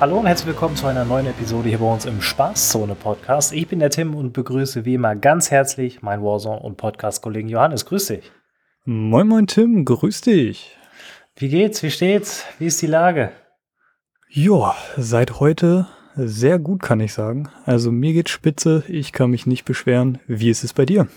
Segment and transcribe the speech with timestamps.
[0.00, 3.52] Hallo und herzlich willkommen zu einer neuen Episode hier bei uns im Spaßzone Podcast.
[3.52, 7.84] Ich bin der Tim und begrüße wie immer ganz herzlich meinen Warzone und Podcast-Kollegen Johannes.
[7.84, 8.32] Grüß dich.
[8.86, 9.84] Moin, moin, Tim.
[9.84, 10.74] Grüß dich.
[11.36, 11.82] Wie geht's?
[11.82, 12.46] Wie steht's?
[12.58, 13.32] Wie ist die Lage?
[14.30, 15.86] Ja, seit heute
[16.16, 17.50] sehr gut, kann ich sagen.
[17.66, 18.84] Also mir geht's spitze.
[18.88, 20.18] Ich kann mich nicht beschweren.
[20.26, 21.08] Wie ist es bei dir?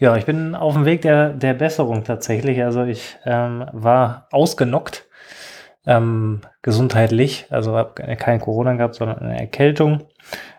[0.00, 2.64] Ja, ich bin auf dem Weg der, der Besserung tatsächlich.
[2.64, 5.06] Also ich ähm, war ausgenockt
[5.86, 7.46] ähm, gesundheitlich.
[7.50, 10.04] Also habe kein Corona gehabt, sondern eine Erkältung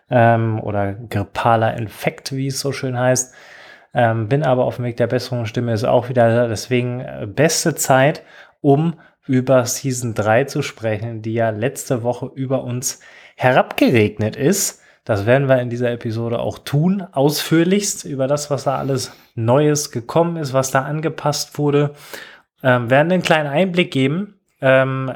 [0.09, 3.33] ähm, oder grippaler Infekt, wie es so schön heißt.
[3.93, 5.45] Ähm, bin aber auf dem Weg der Besserung.
[5.45, 6.47] Stimme ist auch wieder.
[6.47, 8.23] Deswegen äh, beste Zeit,
[8.61, 12.99] um über Season 3 zu sprechen, die ja letzte Woche über uns
[13.35, 14.81] herabgeregnet ist.
[15.05, 19.91] Das werden wir in dieser Episode auch tun, ausführlichst über das, was da alles Neues
[19.91, 21.93] gekommen ist, was da angepasst wurde.
[22.63, 25.11] Ähm, werden einen kleinen Einblick geben ähm,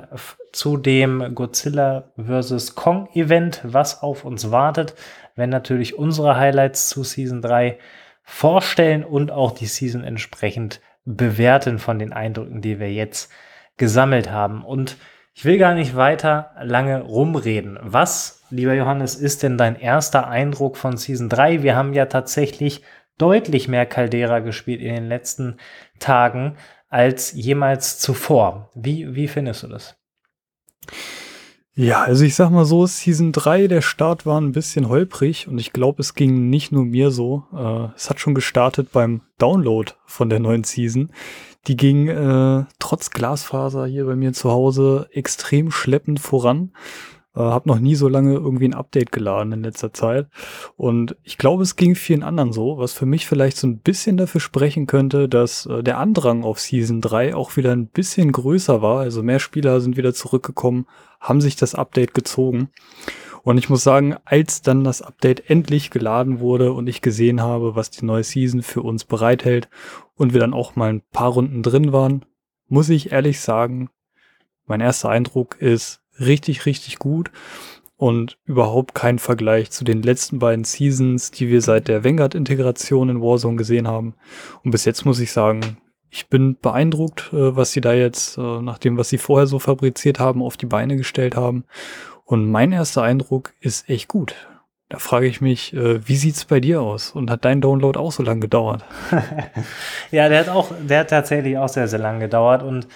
[0.52, 2.76] zu dem Godzilla vs.
[2.76, 4.94] Kong Event, was auf uns wartet,
[5.38, 7.80] wenn natürlich unsere Highlights zu Season 3
[8.23, 13.31] vorstellen und auch die Season entsprechend bewerten von den Eindrücken, die wir jetzt
[13.78, 14.66] gesammelt haben.
[14.66, 14.98] Und
[15.34, 17.80] ich will gar nicht weiter lange rumreden.
[17.81, 21.64] Was, lieber Johannes, ist denn dein erster Eindruck von Season 3?
[21.64, 22.81] Wir haben ja tatsächlich
[23.18, 25.56] deutlich mehr Caldera gespielt in den letzten
[26.00, 26.58] Tagen
[26.89, 28.69] als jemals zuvor.
[28.75, 29.95] Wie, wie findest du das?
[31.79, 35.59] Ja, also ich sag mal so, Season 3, der Start war ein bisschen holprig und
[35.59, 37.44] ich glaube, es ging nicht nur mir so.
[37.53, 41.11] Äh, es hat schon gestartet beim Download von der neuen Season.
[41.67, 46.72] Die ging äh, trotz Glasfaser hier bei mir zu Hause extrem schleppend voran.
[47.38, 50.27] Äh, habe noch nie so lange irgendwie ein Update geladen in letzter Zeit.
[50.75, 54.17] Und ich glaube, es ging vielen anderen so, was für mich vielleicht so ein bisschen
[54.17, 58.81] dafür sprechen könnte, dass äh, der Andrang auf Season 3 auch wieder ein bisschen größer
[58.81, 59.01] war.
[59.01, 60.88] Also mehr Spieler sind wieder zurückgekommen,
[61.19, 62.69] haben sich das Update gezogen.
[63.44, 67.75] Und ich muss sagen, als dann das Update endlich geladen wurde und ich gesehen habe,
[67.75, 69.69] was die neue Season für uns bereithält
[70.16, 72.25] und wir dann auch mal ein paar Runden drin waren,
[72.67, 73.89] muss ich ehrlich sagen,
[74.66, 77.31] mein erster Eindruck ist, richtig, richtig gut
[77.97, 83.22] und überhaupt kein Vergleich zu den letzten beiden Seasons, die wir seit der Vanguard-Integration in
[83.22, 84.13] Warzone gesehen haben.
[84.63, 85.77] Und bis jetzt muss ich sagen,
[86.09, 89.59] ich bin beeindruckt, äh, was sie da jetzt, äh, nach dem, was sie vorher so
[89.59, 91.66] fabriziert haben, auf die Beine gestellt haben.
[92.23, 94.35] Und mein erster Eindruck ist echt gut.
[94.89, 97.11] Da frage ich mich, äh, wie sieht's bei dir aus?
[97.11, 98.85] Und hat dein Download auch so lange gedauert?
[100.11, 102.88] ja, der hat auch, der hat tatsächlich auch sehr, sehr lange gedauert und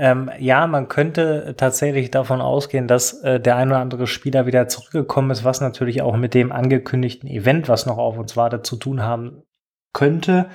[0.00, 4.66] ähm, ja, man könnte tatsächlich davon ausgehen, dass äh, der ein oder andere Spieler wieder
[4.66, 8.76] zurückgekommen ist, was natürlich auch mit dem angekündigten Event, was noch auf uns wartet, zu
[8.76, 9.42] tun haben
[9.92, 10.48] könnte.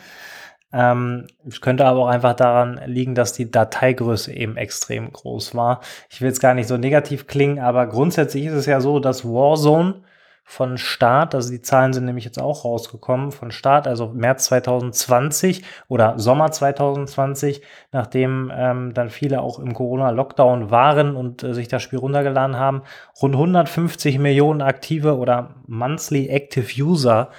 [0.74, 5.82] Ähm, es könnte aber auch einfach daran liegen, dass die Dateigröße eben extrem groß war.
[6.10, 9.26] Ich will jetzt gar nicht so negativ klingen, aber grundsätzlich ist es ja so, dass
[9.26, 10.02] Warzone
[10.48, 15.64] von Start, also die Zahlen sind nämlich jetzt auch rausgekommen, von Start, also März 2020
[15.88, 21.82] oder Sommer 2020, nachdem ähm, dann viele auch im Corona-Lockdown waren und äh, sich das
[21.82, 22.84] Spiel runtergeladen haben,
[23.20, 27.32] rund 150 Millionen aktive oder monthly active User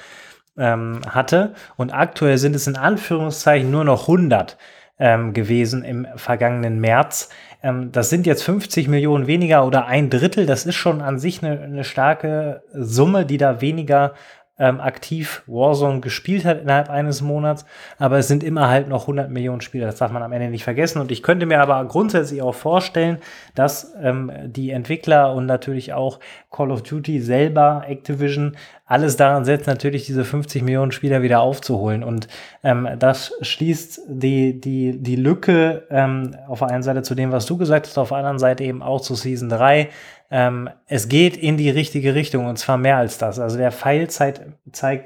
[0.58, 1.54] ähm, hatte.
[1.76, 4.58] Und aktuell sind es in Anführungszeichen nur noch 100
[4.98, 7.28] ähm, gewesen im vergangenen März.
[7.62, 10.46] Ähm, das sind jetzt 50 Millionen weniger oder ein Drittel.
[10.46, 14.14] Das ist schon an sich eine, eine starke Summe, die da weniger
[14.58, 17.66] ähm, aktiv Warzone gespielt hat innerhalb eines Monats,
[17.98, 20.64] aber es sind immer halt noch 100 Millionen Spieler, das darf man am Ende nicht
[20.64, 21.00] vergessen.
[21.00, 23.18] Und ich könnte mir aber grundsätzlich auch vorstellen,
[23.54, 28.56] dass ähm, die Entwickler und natürlich auch Call of Duty selber, Activision,
[28.86, 32.04] alles daran setzt, natürlich diese 50 Millionen Spieler wieder aufzuholen.
[32.04, 32.28] Und
[32.62, 37.46] ähm, das schließt die, die, die Lücke ähm, auf der einen Seite zu dem, was
[37.46, 39.88] du gesagt hast, auf der anderen Seite eben auch zu Season 3
[40.30, 43.38] ähm, es geht in die richtige Richtung und zwar mehr als das.
[43.38, 44.42] Also der Pfeil zeigt,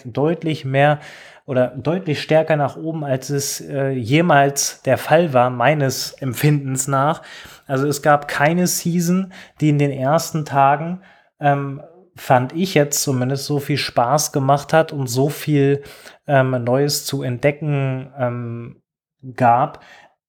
[0.05, 1.01] deutlich mehr
[1.47, 7.23] oder deutlich stärker nach oben, als es äh, jemals der Fall war, meines Empfindens nach.
[7.67, 11.03] Also es gab keine Season, die in den ersten Tagen
[11.41, 11.83] ähm,
[12.17, 15.83] fand ich jetzt zumindest so viel Spaß gemacht hat und so viel
[16.27, 18.83] ähm, Neues zu entdecken ähm,
[19.35, 19.83] gab,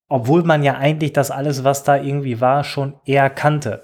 [0.07, 3.83] obwohl man ja eigentlich das alles, was da irgendwie war, schon eher kannte.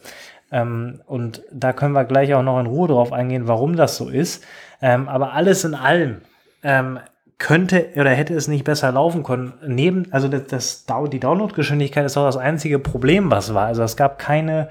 [0.52, 4.10] Ähm, und da können wir gleich auch noch in Ruhe drauf eingehen, warum das so
[4.10, 4.44] ist.
[4.82, 6.22] Ähm, aber alles in allem
[6.64, 7.00] ähm,
[7.38, 9.54] könnte oder hätte es nicht besser laufen können.
[9.66, 13.68] Neben, also das, das die Downloadgeschwindigkeit ist auch das einzige Problem, was war.
[13.68, 14.70] Also es gab keine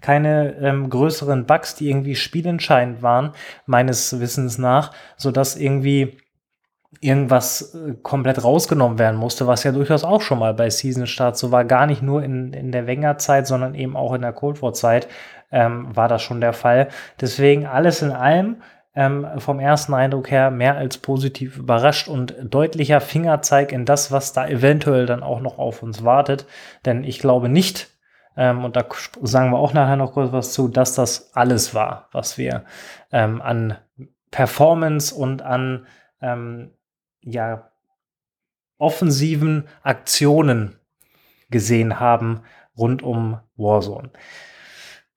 [0.00, 3.32] keine ähm, größeren Bugs, die irgendwie spielentscheidend waren,
[3.66, 6.18] meines Wissens nach, so dass irgendwie
[7.00, 11.36] irgendwas äh, komplett rausgenommen werden musste, was ja durchaus auch schon mal bei Season Start
[11.36, 14.62] so war, gar nicht nur in, in der Wenger-Zeit, sondern eben auch in der Cold
[14.62, 15.08] War-Zeit.
[15.50, 16.88] ähm, war das schon der Fall.
[17.20, 18.56] Deswegen alles in allem
[18.94, 24.32] ähm, vom ersten Eindruck her mehr als positiv überrascht und deutlicher Fingerzeig in das, was
[24.32, 26.46] da eventuell dann auch noch auf uns wartet.
[26.84, 27.88] Denn ich glaube nicht,
[28.36, 28.84] ähm, und da
[29.22, 32.64] sagen wir auch nachher noch kurz was zu, dass das alles war, was wir
[33.12, 33.76] ähm, an
[34.30, 35.86] Performance und an
[36.20, 36.72] ähm,
[37.30, 37.70] ja,
[38.78, 40.76] offensiven Aktionen
[41.50, 42.42] gesehen haben
[42.76, 44.10] rund um Warzone.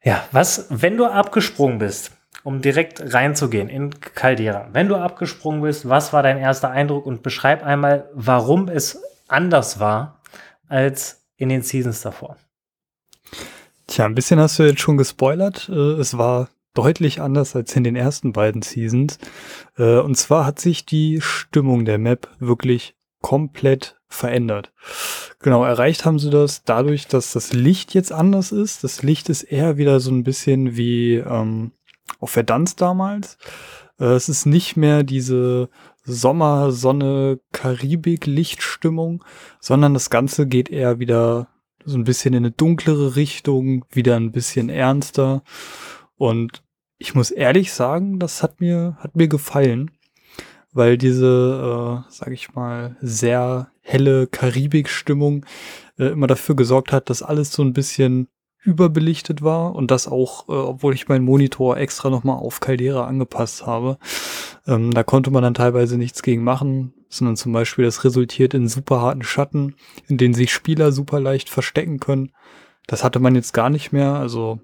[0.04, 2.12] Ja, was, wenn du abgesprungen bist,
[2.44, 7.22] um direkt reinzugehen in Caldera, wenn du abgesprungen bist, was war dein erster Eindruck und
[7.22, 10.22] beschreib einmal, warum es anders war
[10.68, 12.38] als in den Seasons davor.
[13.88, 15.70] Tja, ein bisschen hast du jetzt schon gespoilert.
[15.70, 19.18] Äh, es war deutlich anders als in den ersten beiden Seasons.
[19.78, 24.74] Äh, und zwar hat sich die Stimmung der Map wirklich komplett verändert.
[25.40, 28.84] Genau, erreicht haben sie das dadurch, dass das Licht jetzt anders ist.
[28.84, 31.72] Das Licht ist eher wieder so ein bisschen wie ähm,
[32.20, 33.38] auf Verdansk damals.
[34.00, 35.70] Äh, es ist nicht mehr diese
[36.04, 39.24] Sommer, Sonne, Karibik, Lichtstimmung,
[39.60, 41.48] sondern das Ganze geht eher wieder
[41.86, 45.44] so ein bisschen in eine dunklere Richtung, wieder ein bisschen ernster.
[46.22, 46.62] Und
[47.00, 49.90] ich muss ehrlich sagen, das hat mir, hat mir gefallen,
[50.72, 55.48] weil diese, äh, sag ich mal, sehr helle Karibik-Stimmung
[55.98, 58.28] äh, immer dafür gesorgt hat, dass alles so ein bisschen
[58.64, 63.66] überbelichtet war und das auch, äh, obwohl ich meinen Monitor extra nochmal auf Caldera angepasst
[63.66, 63.98] habe.
[64.68, 68.68] Ähm, da konnte man dann teilweise nichts gegen machen, sondern zum Beispiel das resultiert in
[68.68, 69.74] super harten Schatten,
[70.08, 72.32] in denen sich Spieler super leicht verstecken können.
[72.86, 74.60] Das hatte man jetzt gar nicht mehr, also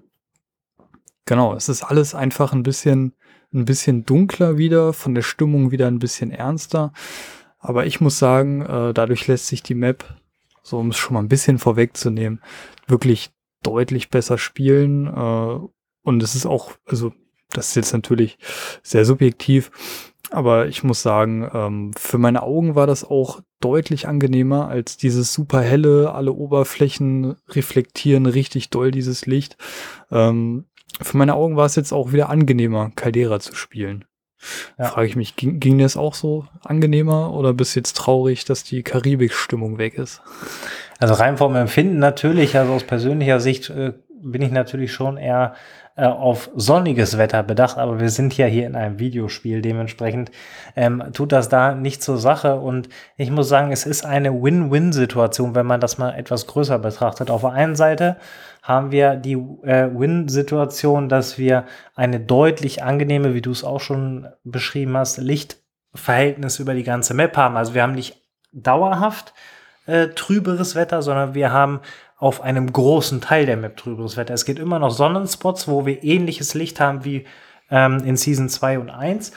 [1.28, 3.12] Genau, es ist alles einfach ein bisschen,
[3.52, 6.94] ein bisschen dunkler wieder, von der Stimmung wieder ein bisschen ernster.
[7.58, 10.04] Aber ich muss sagen, äh, dadurch lässt sich die Map,
[10.62, 12.40] so um es schon mal ein bisschen vorwegzunehmen,
[12.86, 13.28] wirklich
[13.62, 15.06] deutlich besser spielen.
[15.06, 15.58] Äh,
[16.02, 17.12] und es ist auch, also
[17.50, 18.38] das ist jetzt natürlich
[18.82, 19.70] sehr subjektiv,
[20.30, 25.34] aber ich muss sagen, ähm, für meine Augen war das auch deutlich angenehmer als dieses
[25.34, 29.58] super helle, alle Oberflächen reflektieren richtig doll dieses Licht.
[30.10, 30.64] Ähm,
[31.00, 34.04] für meine Augen war es jetzt auch wieder angenehmer, Caldera zu spielen.
[34.78, 34.86] Ja.
[34.86, 38.62] Frage ich mich, ging, ging das auch so angenehmer oder bist du jetzt traurig, dass
[38.62, 40.22] die Karibik-Stimmung weg ist?
[41.00, 45.54] Also rein vom Empfinden natürlich, also aus persönlicher Sicht äh, bin ich natürlich schon eher
[45.96, 50.30] äh, auf sonniges Wetter bedacht, aber wir sind ja hier in einem Videospiel, dementsprechend
[50.76, 55.56] ähm, tut das da nicht zur Sache und ich muss sagen, es ist eine Win-Win-Situation,
[55.56, 57.30] wenn man das mal etwas größer betrachtet.
[57.30, 58.16] Auf der einen Seite
[58.68, 64.28] haben wir die äh, Win-Situation, dass wir eine deutlich angenehme, wie du es auch schon
[64.44, 67.56] beschrieben hast, Lichtverhältnis über die ganze Map haben.
[67.56, 68.20] Also wir haben nicht
[68.52, 69.32] dauerhaft
[69.86, 71.80] äh, trüberes Wetter, sondern wir haben
[72.18, 74.34] auf einem großen Teil der Map trüberes Wetter.
[74.34, 77.24] Es gibt immer noch Sonnenspots, wo wir ähnliches Licht haben wie
[77.70, 79.32] ähm, in Season 2 und 1.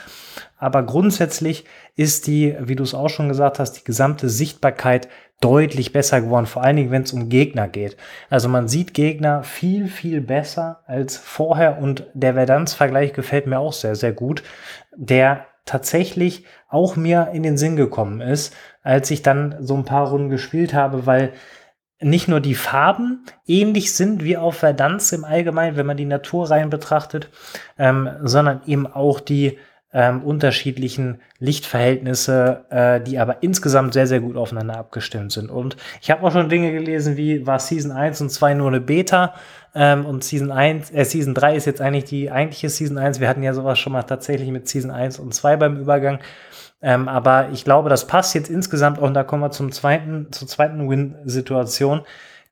[0.58, 1.64] Aber grundsätzlich
[1.96, 5.08] ist die, wie du es auch schon gesagt hast, die gesamte Sichtbarkeit
[5.42, 7.96] deutlich besser geworden, vor allen Dingen, wenn es um Gegner geht.
[8.30, 13.72] Also man sieht Gegner viel, viel besser als vorher und der Verdansk-Vergleich gefällt mir auch
[13.72, 14.42] sehr, sehr gut,
[14.96, 20.08] der tatsächlich auch mir in den Sinn gekommen ist, als ich dann so ein paar
[20.08, 21.32] Runden gespielt habe, weil
[22.00, 26.50] nicht nur die Farben ähnlich sind wie auf Verdansk im Allgemeinen, wenn man die Natur
[26.50, 27.28] rein betrachtet,
[27.78, 29.58] ähm, sondern eben auch die
[29.92, 35.50] ähm, unterschiedlichen Lichtverhältnisse, äh, die aber insgesamt sehr, sehr gut aufeinander abgestimmt sind.
[35.50, 38.80] Und ich habe auch schon Dinge gelesen, wie war Season 1 und 2 nur eine
[38.80, 39.34] Beta
[39.74, 43.20] ähm, und Season 1, äh, Season 3 ist jetzt eigentlich die eigentliche Season 1.
[43.20, 46.20] Wir hatten ja sowas schon mal tatsächlich mit Season 1 und 2 beim Übergang.
[46.80, 50.48] Ähm, aber ich glaube, das passt jetzt insgesamt und da kommen wir zum zweiten, zur
[50.48, 52.02] zweiten Win-Situation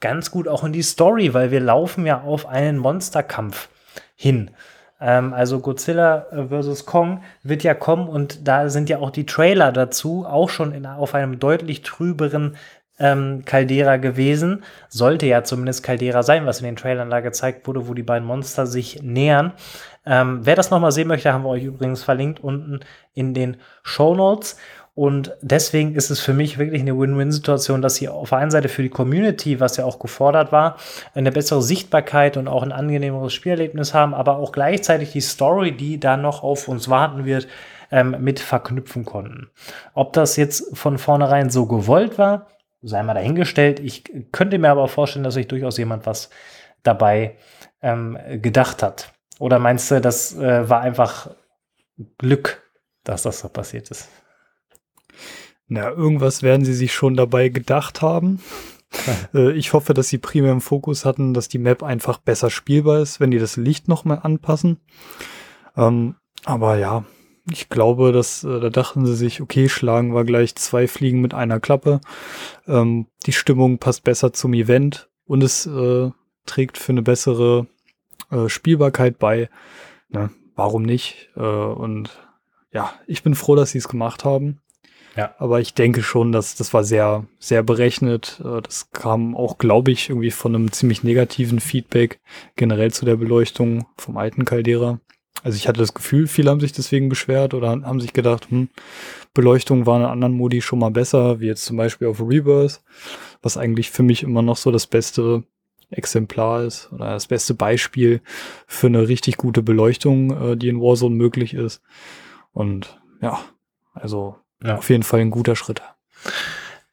[0.01, 3.69] ganz gut auch in die Story, weil wir laufen ja auf einen Monsterkampf
[4.15, 4.51] hin.
[5.01, 6.87] Ähm, also Godzilla äh, vs.
[6.87, 10.87] Kong wird ja kommen und da sind ja auch die Trailer dazu auch schon in,
[10.87, 12.57] auf einem deutlich trüberen
[12.99, 14.63] ähm, Caldera gewesen.
[14.89, 18.27] Sollte ja zumindest Caldera sein, was in den Trailern da gezeigt wurde, wo die beiden
[18.27, 19.53] Monster sich nähern.
[20.07, 22.81] Ähm, wer das nochmal sehen möchte, haben wir euch übrigens verlinkt unten
[23.15, 24.57] in den Show Notes.
[24.95, 28.69] Und deswegen ist es für mich wirklich eine Win-Win-Situation, dass sie auf der einen Seite
[28.69, 30.77] für die Community, was ja auch gefordert war,
[31.15, 36.01] eine bessere Sichtbarkeit und auch ein angenehmeres Spielerlebnis haben, aber auch gleichzeitig die Story, die
[36.01, 37.47] da noch auf uns warten wird,
[37.91, 39.51] ähm, mit verknüpfen konnten.
[39.95, 42.49] Ob das jetzt von vornherein so gewollt war,
[42.83, 43.81] sei mal dahingestellt.
[43.81, 46.31] Ich könnte mir aber vorstellen, dass sich durchaus jemand was
[46.83, 47.37] dabei
[47.83, 49.13] ähm, gedacht hat.
[49.39, 51.31] Oder meinst du, das äh, war einfach
[52.19, 52.63] Glück,
[53.05, 54.09] dass das so passiert ist?
[55.71, 58.41] Na, irgendwas werden sie sich schon dabei gedacht haben.
[59.33, 62.99] Äh, ich hoffe, dass sie primär im Fokus hatten, dass die Map einfach besser spielbar
[62.99, 64.81] ist, wenn die das Licht nochmal anpassen.
[65.77, 67.05] Ähm, aber ja,
[67.49, 71.35] ich glaube, dass äh, da dachten sie sich, okay, schlagen wir gleich zwei Fliegen mit
[71.35, 72.01] einer Klappe.
[72.67, 76.11] Ähm, die Stimmung passt besser zum Event und es äh,
[76.47, 77.69] trägt für eine bessere
[78.33, 79.49] äh, Spielbarkeit bei.
[80.09, 80.31] Ne?
[80.57, 81.31] Warum nicht?
[81.37, 82.11] Äh, und
[82.73, 84.61] ja, ich bin froh, dass sie es gemacht haben.
[85.17, 85.35] Ja.
[85.39, 88.41] Aber ich denke schon, dass das war sehr, sehr berechnet.
[88.45, 92.21] Äh, das kam auch, glaube ich, irgendwie von einem ziemlich negativen Feedback
[92.57, 95.01] generell zu der Beleuchtung vom alten Caldera.
[95.43, 98.69] Also ich hatte das Gefühl, viele haben sich deswegen beschwert oder haben sich gedacht, hm,
[99.33, 102.83] Beleuchtung war in anderen Modi schon mal besser, wie jetzt zum Beispiel auf Rebirth,
[103.41, 105.45] was eigentlich für mich immer noch so das beste
[105.91, 108.21] Exemplar ist oder das beste Beispiel
[108.67, 111.83] für eine richtig gute Beleuchtung, äh, die in Warzone möglich ist.
[112.53, 113.41] Und ja,
[113.95, 114.77] also ja.
[114.77, 115.83] auf jeden Fall ein guter Schritt.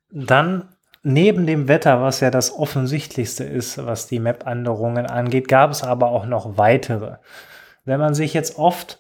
[0.10, 0.68] Dann
[1.04, 6.10] neben dem Wetter, was ja das offensichtlichste ist, was die Map-Änderungen angeht, gab es aber
[6.10, 7.18] auch noch weitere.
[7.86, 9.00] Wenn man sich jetzt oft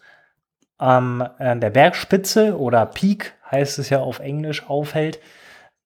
[0.80, 5.20] ähm, an der Bergspitze oder Peak, heißt es ja auf Englisch, aufhält,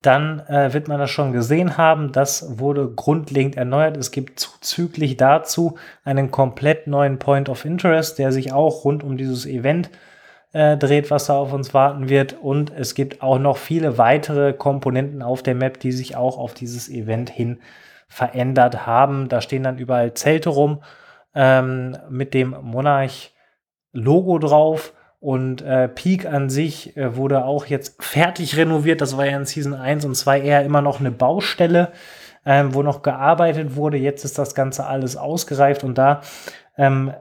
[0.01, 2.11] dann äh, wird man das schon gesehen haben.
[2.11, 3.97] Das wurde grundlegend erneuert.
[3.97, 9.15] Es gibt zuzüglich dazu einen komplett neuen Point of Interest, der sich auch rund um
[9.15, 10.10] dieses Event äh,
[10.53, 12.33] dreht, was da auf uns warten wird.
[12.33, 16.53] Und es gibt auch noch viele weitere Komponenten auf der Map, die sich auch auf
[16.53, 17.59] dieses Event hin
[18.11, 19.29] verändert haben.
[19.29, 20.83] Da stehen dann überall Zelte rum
[21.33, 24.93] ähm, mit dem Monarch-Logo drauf.
[25.21, 29.01] Und äh, Peak an sich äh, wurde auch jetzt fertig renoviert.
[29.01, 31.91] Das war ja in Season 1 und 2 eher immer noch eine Baustelle,
[32.43, 33.97] ähm, wo noch gearbeitet wurde.
[33.97, 36.21] Jetzt ist das Ganze alles ausgereift und da
[36.75, 37.13] ähm,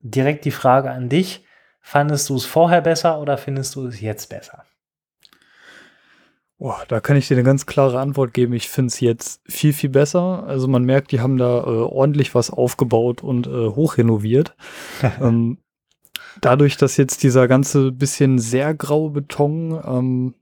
[0.00, 1.44] direkt die Frage an dich.
[1.80, 4.64] Fandest du es vorher besser oder findest du es jetzt besser?
[6.58, 8.52] Boah, da kann ich dir eine ganz klare Antwort geben.
[8.52, 10.44] Ich finde es jetzt viel, viel besser.
[10.46, 14.54] Also man merkt, die haben da äh, ordentlich was aufgebaut und äh, hochrenoviert.
[15.22, 15.56] ähm,
[16.42, 20.34] dadurch, dass jetzt dieser ganze bisschen sehr graue Beton, ähm,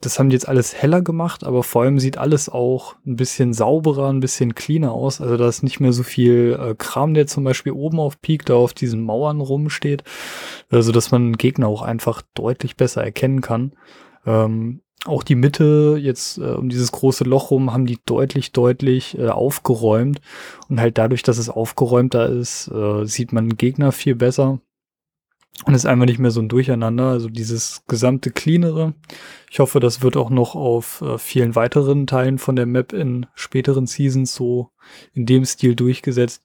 [0.00, 3.52] das haben die jetzt alles heller gemacht, aber vor allem sieht alles auch ein bisschen
[3.52, 5.20] sauberer, ein bisschen cleaner aus.
[5.20, 8.46] Also da ist nicht mehr so viel äh, Kram, der zum Beispiel oben auf Peak
[8.46, 10.02] da auf diesen Mauern rumsteht.
[10.70, 13.72] Also dass man Gegner auch einfach deutlich besser erkennen kann.
[14.24, 19.18] Ähm, auch die Mitte, jetzt äh, um dieses große Loch rum, haben die deutlich, deutlich
[19.18, 20.20] äh, aufgeräumt.
[20.70, 24.60] Und halt dadurch, dass es aufgeräumter ist, äh, sieht man Gegner viel besser.
[25.64, 28.94] Und ist einfach nicht mehr so ein Durcheinander, also dieses gesamte Cleanere.
[29.50, 33.26] Ich hoffe, das wird auch noch auf äh, vielen weiteren Teilen von der Map in
[33.34, 34.70] späteren Seasons so
[35.12, 36.42] in dem Stil durchgesetzt.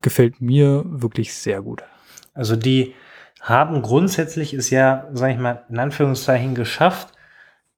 [0.00, 1.82] Gefällt mir wirklich sehr gut.
[2.34, 2.94] Also die
[3.40, 7.12] haben grundsätzlich ist ja, sag ich mal, in Anführungszeichen geschafft,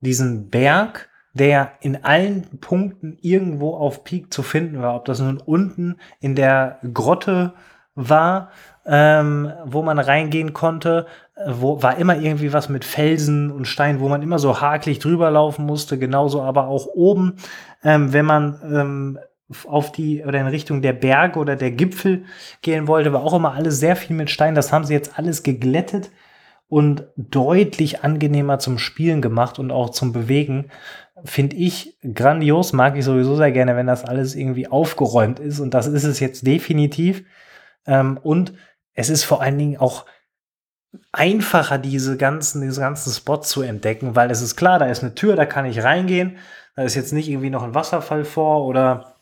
[0.01, 5.39] diesen Berg, der in allen Punkten irgendwo auf Peak zu finden war, ob das nun
[5.39, 7.55] unten in der Grotte
[7.95, 8.51] war,
[8.87, 11.07] ähm, wo man reingehen konnte,
[11.47, 15.31] wo war immer irgendwie was mit Felsen und Stein, wo man immer so hakelig drüber
[15.31, 17.37] laufen musste, genauso aber auch oben,
[17.83, 19.19] ähm, wenn man ähm,
[19.67, 22.25] auf die oder in Richtung der Berge oder der Gipfel
[22.63, 24.55] gehen wollte, war auch immer alles sehr viel mit Stein.
[24.55, 26.11] Das haben sie jetzt alles geglättet
[26.69, 30.71] und deutlich angenehmer zum Spielen gemacht und auch zum Bewegen.
[31.25, 35.75] Finde ich grandios, mag ich sowieso sehr gerne, wenn das alles irgendwie aufgeräumt ist und
[35.75, 37.25] das ist es jetzt definitiv.
[37.87, 38.55] Ähm, und
[38.95, 40.05] es ist vor allen Dingen auch
[41.13, 45.15] einfacher, diese ganzen, diese ganzen Spots zu entdecken, weil es ist klar, da ist eine
[45.15, 46.39] Tür, da kann ich reingehen.
[46.77, 49.15] Da ist jetzt nicht irgendwie noch ein Wasserfall vor oder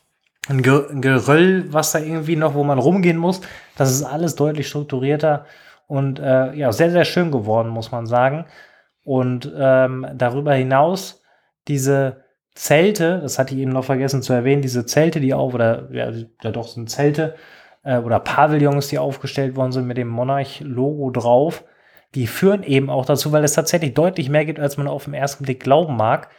[0.49, 3.41] ein, Geröll, was da irgendwie noch, wo man rumgehen muss.
[3.77, 5.45] Das ist alles deutlich strukturierter
[5.87, 8.45] und äh, ja, sehr, sehr schön geworden, muss man sagen.
[9.03, 11.21] Und ähm, darüber hinaus
[11.67, 12.23] diese
[12.55, 16.11] Zelte, das hatte ich eben noch vergessen zu erwähnen, diese Zelte, die auf, oder ja,
[16.43, 17.35] ja doch sind Zelte,
[17.83, 21.63] äh, oder Pavillons, die aufgestellt worden sind mit dem Monarch-Logo drauf,
[22.15, 25.13] die führen eben auch dazu, weil es tatsächlich deutlich mehr gibt, als man auf den
[25.13, 26.29] ersten Blick glauben mag,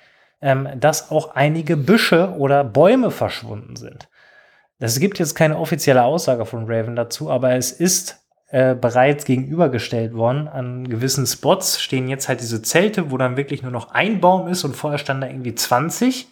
[0.41, 4.09] ähm, dass auch einige Büsche oder Bäume verschwunden sind.
[4.79, 10.15] Es gibt jetzt keine offizielle Aussage von Raven dazu, aber es ist äh, bereits gegenübergestellt
[10.15, 10.47] worden.
[10.49, 14.49] An gewissen Spots stehen jetzt halt diese Zelte, wo dann wirklich nur noch ein Baum
[14.49, 16.29] ist und vorher stand da irgendwie 20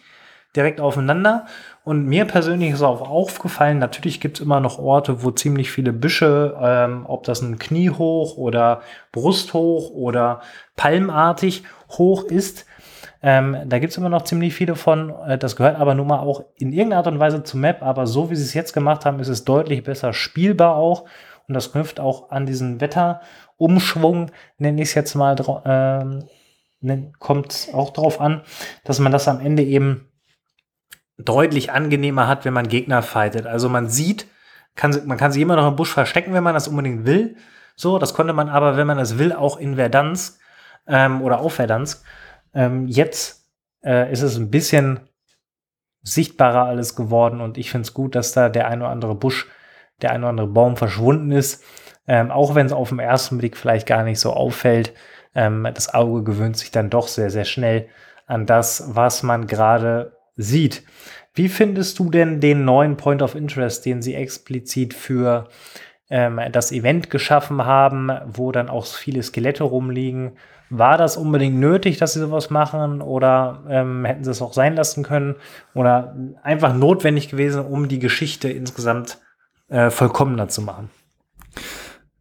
[0.55, 1.47] direkt aufeinander.
[1.85, 5.91] Und mir persönlich ist auch aufgefallen, natürlich gibt es immer noch Orte, wo ziemlich viele
[5.91, 10.41] Büsche, ähm, ob das ein Knie hoch oder Brust hoch oder
[10.77, 12.65] palmartig hoch ist.
[13.21, 15.13] Ähm, da gibt es immer noch ziemlich viele von.
[15.27, 17.81] Äh, das gehört aber nun mal auch in irgendeiner Art und Weise zur Map.
[17.81, 21.03] Aber so wie sie es jetzt gemacht haben, ist es deutlich besser spielbar auch.
[21.49, 25.35] Und das knüpft auch an diesen Wetterumschwung, nenne ich es jetzt mal,
[25.65, 26.23] ähm,
[27.19, 28.41] kommt auch drauf an,
[28.85, 30.09] dass man das am Ende eben
[31.17, 33.45] deutlich angenehmer hat, wenn man Gegner fightet.
[33.45, 34.27] Also man sieht,
[34.75, 37.35] kann, man kann sich immer noch im Busch verstecken, wenn man das unbedingt will.
[37.75, 40.39] So, das konnte man aber, wenn man es will, auch in Verdansk
[40.87, 42.03] ähm, oder auf Verdansk.
[42.53, 43.49] Ähm, jetzt
[43.83, 44.99] äh, ist es ein bisschen
[46.01, 49.47] sichtbarer alles geworden und ich finde es gut, dass da der ein oder andere Busch,
[50.01, 51.63] der ein oder andere Baum verschwunden ist.
[52.05, 54.93] Ähm, auch wenn es auf den ersten Blick vielleicht gar nicht so auffällt.
[55.35, 57.87] Ähm, das Auge gewöhnt sich dann doch sehr, sehr schnell
[58.27, 60.83] an das, was man gerade sieht.
[61.33, 65.47] Wie findest du denn den neuen Point of Interest, den sie explizit für
[66.09, 70.33] ähm, das Event geschaffen haben, wo dann auch viele Skelette rumliegen?
[70.69, 74.75] War das unbedingt nötig, dass sie sowas machen oder ähm, hätten sie es auch sein
[74.75, 75.35] lassen können
[75.73, 79.19] oder einfach notwendig gewesen, um die Geschichte insgesamt
[79.69, 80.89] äh, vollkommener zu machen?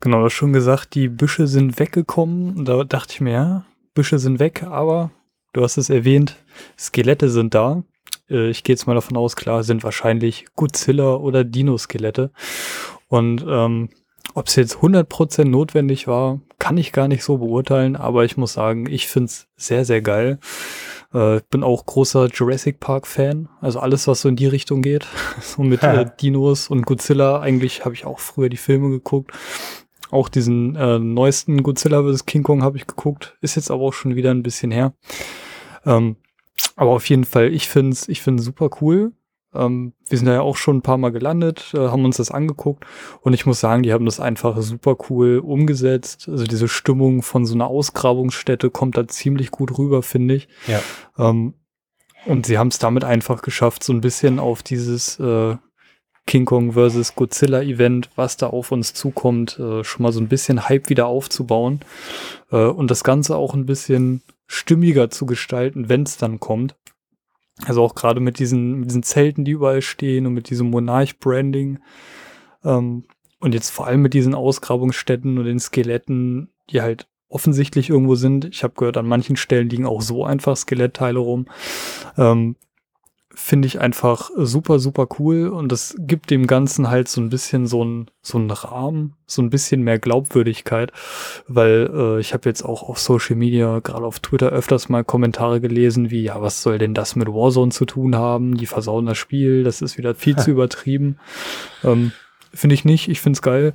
[0.00, 2.64] Genau, du hast schon gesagt, die Büsche sind weggekommen.
[2.64, 3.64] Da dachte ich mir, ja,
[3.95, 5.11] Büsche sind weg, aber
[5.52, 6.37] du hast es erwähnt,
[6.78, 7.85] Skelette sind da.
[8.32, 12.30] Äh, ich gehe jetzt mal davon aus, klar, sind wahrscheinlich Godzilla oder Dino-Skelette.
[13.08, 13.90] Und ähm,
[14.34, 18.54] ob es jetzt 100% notwendig war, kann ich gar nicht so beurteilen, aber ich muss
[18.54, 20.38] sagen, ich finde es sehr, sehr geil.
[21.12, 25.06] Äh, bin auch großer Jurassic Park Fan, also alles, was so in die Richtung geht.
[25.40, 27.40] so mit äh, Dinos und Godzilla.
[27.40, 29.32] Eigentlich habe ich auch früher die Filme geguckt.
[30.10, 32.26] Auch diesen äh, neuesten Godzilla vs.
[32.26, 33.36] King Kong habe ich geguckt.
[33.40, 34.92] Ist jetzt aber auch schon wieder ein bisschen her.
[35.84, 36.16] Ähm,
[36.76, 39.12] aber auf jeden Fall, ich finde es ich find's super cool.
[39.54, 42.30] Ähm, wir sind da ja auch schon ein paar Mal gelandet, äh, haben uns das
[42.30, 42.86] angeguckt
[43.20, 46.28] und ich muss sagen, die haben das einfach super cool umgesetzt.
[46.28, 50.48] Also diese Stimmung von so einer Ausgrabungsstätte kommt da ziemlich gut rüber, finde ich.
[50.66, 50.80] Ja.
[51.18, 51.54] Ähm,
[52.24, 55.56] und sie haben es damit einfach geschafft, so ein bisschen auf dieses äh,
[56.26, 57.14] King Kong vs.
[57.16, 61.06] Godzilla Event, was da auf uns zukommt, äh, schon mal so ein bisschen Hype wieder
[61.06, 61.80] aufzubauen
[62.50, 66.76] äh, und das Ganze auch ein bisschen stimmiger zu gestalten, wenn es dann kommt.
[67.64, 71.78] Also auch gerade mit diesen, mit diesen Zelten, die überall stehen und mit diesem Monarch-Branding.
[72.62, 73.04] Ähm,
[73.40, 78.44] und jetzt vor allem mit diesen Ausgrabungsstätten und den Skeletten, die halt offensichtlich irgendwo sind.
[78.44, 81.46] Ich habe gehört, an manchen Stellen liegen auch so einfach Skelettteile rum.
[82.18, 82.56] Ähm,
[83.35, 87.66] finde ich einfach super, super cool und das gibt dem Ganzen halt so ein bisschen
[87.66, 90.92] so ein so ein Rahmen, so ein bisschen mehr Glaubwürdigkeit,
[91.49, 95.61] weil äh, ich habe jetzt auch auf Social Media, gerade auf Twitter öfters mal Kommentare
[95.61, 98.57] gelesen, wie, ja, was soll denn das mit Warzone zu tun haben?
[98.57, 101.18] Die versauen das Spiel, das ist wieder viel zu übertrieben.
[101.83, 102.12] Ähm,
[102.55, 103.73] Finde ich nicht, ich finde es geil.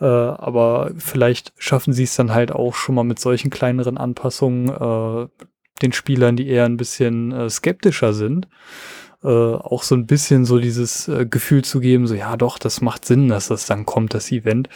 [0.00, 4.68] Äh, aber vielleicht schaffen sie es dann halt auch schon mal mit solchen kleineren Anpassungen,
[4.68, 5.44] äh,
[5.82, 8.48] den Spielern, die eher ein bisschen äh, skeptischer sind,
[9.24, 12.80] äh, auch so ein bisschen so dieses äh, Gefühl zu geben, so ja doch, das
[12.80, 14.68] macht Sinn, dass das dann kommt, das Event.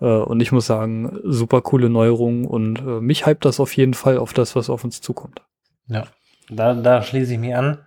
[0.00, 3.94] Äh, und ich muss sagen, super coole Neuerung und äh, mich hypt das auf jeden
[3.94, 5.42] Fall auf das, was auf uns zukommt.
[5.88, 6.04] Ja,
[6.48, 7.78] da, da schließe ich mich an.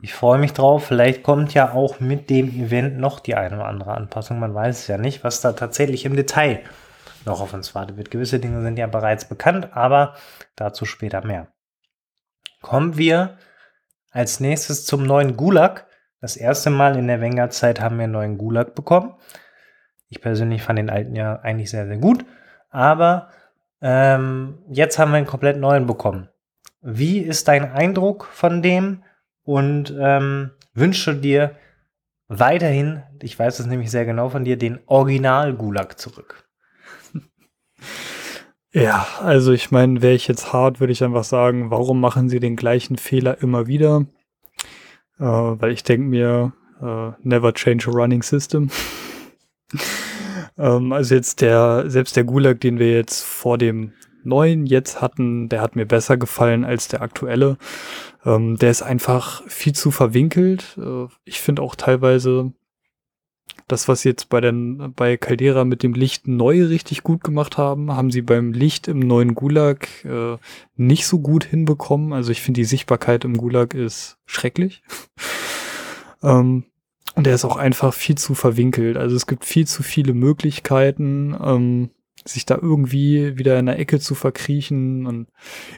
[0.00, 0.86] Ich freue mich drauf.
[0.86, 4.40] Vielleicht kommt ja auch mit dem Event noch die eine oder andere Anpassung.
[4.40, 6.60] Man weiß es ja nicht, was da tatsächlich im Detail
[7.24, 8.10] noch auf uns wartet wird.
[8.10, 10.14] Gewisse Dinge sind ja bereits bekannt, aber
[10.56, 11.48] dazu später mehr.
[12.62, 13.36] Kommen wir
[14.10, 15.86] als nächstes zum neuen Gulag.
[16.20, 19.14] Das erste Mal in der Wenger-Zeit haben wir einen neuen Gulag bekommen.
[20.08, 22.24] Ich persönlich fand den alten ja eigentlich sehr, sehr gut.
[22.70, 23.30] Aber
[23.80, 26.28] ähm, jetzt haben wir einen komplett neuen bekommen.
[26.80, 29.02] Wie ist dein Eindruck von dem?
[29.44, 31.56] Und ähm, wünsche dir
[32.28, 36.48] weiterhin, ich weiß es nämlich sehr genau von dir, den Original-Gulag zurück.
[38.74, 42.40] Ja, also ich meine, wäre ich jetzt hart, würde ich einfach sagen, warum machen sie
[42.40, 44.06] den gleichen Fehler immer wieder?
[45.18, 48.70] Äh, weil ich denke mir, äh, never change a running system.
[50.58, 53.92] ähm, also jetzt der, selbst der Gulag, den wir jetzt vor dem
[54.24, 57.58] neuen jetzt hatten, der hat mir besser gefallen als der aktuelle.
[58.24, 60.78] Ähm, der ist einfach viel zu verwinkelt.
[60.78, 62.52] Äh, ich finde auch teilweise
[63.68, 67.58] das, was sie jetzt bei, den, bei Caldera mit dem Licht neu richtig gut gemacht
[67.58, 70.36] haben, haben sie beim Licht im neuen Gulag äh,
[70.76, 72.12] nicht so gut hinbekommen.
[72.12, 74.82] Also ich finde, die Sichtbarkeit im Gulag ist schrecklich.
[76.22, 76.64] ähm,
[77.14, 78.96] und der ist auch einfach viel zu verwinkelt.
[78.96, 81.90] Also es gibt viel zu viele Möglichkeiten, ähm,
[82.24, 85.06] sich da irgendwie wieder in der Ecke zu verkriechen.
[85.06, 85.28] Und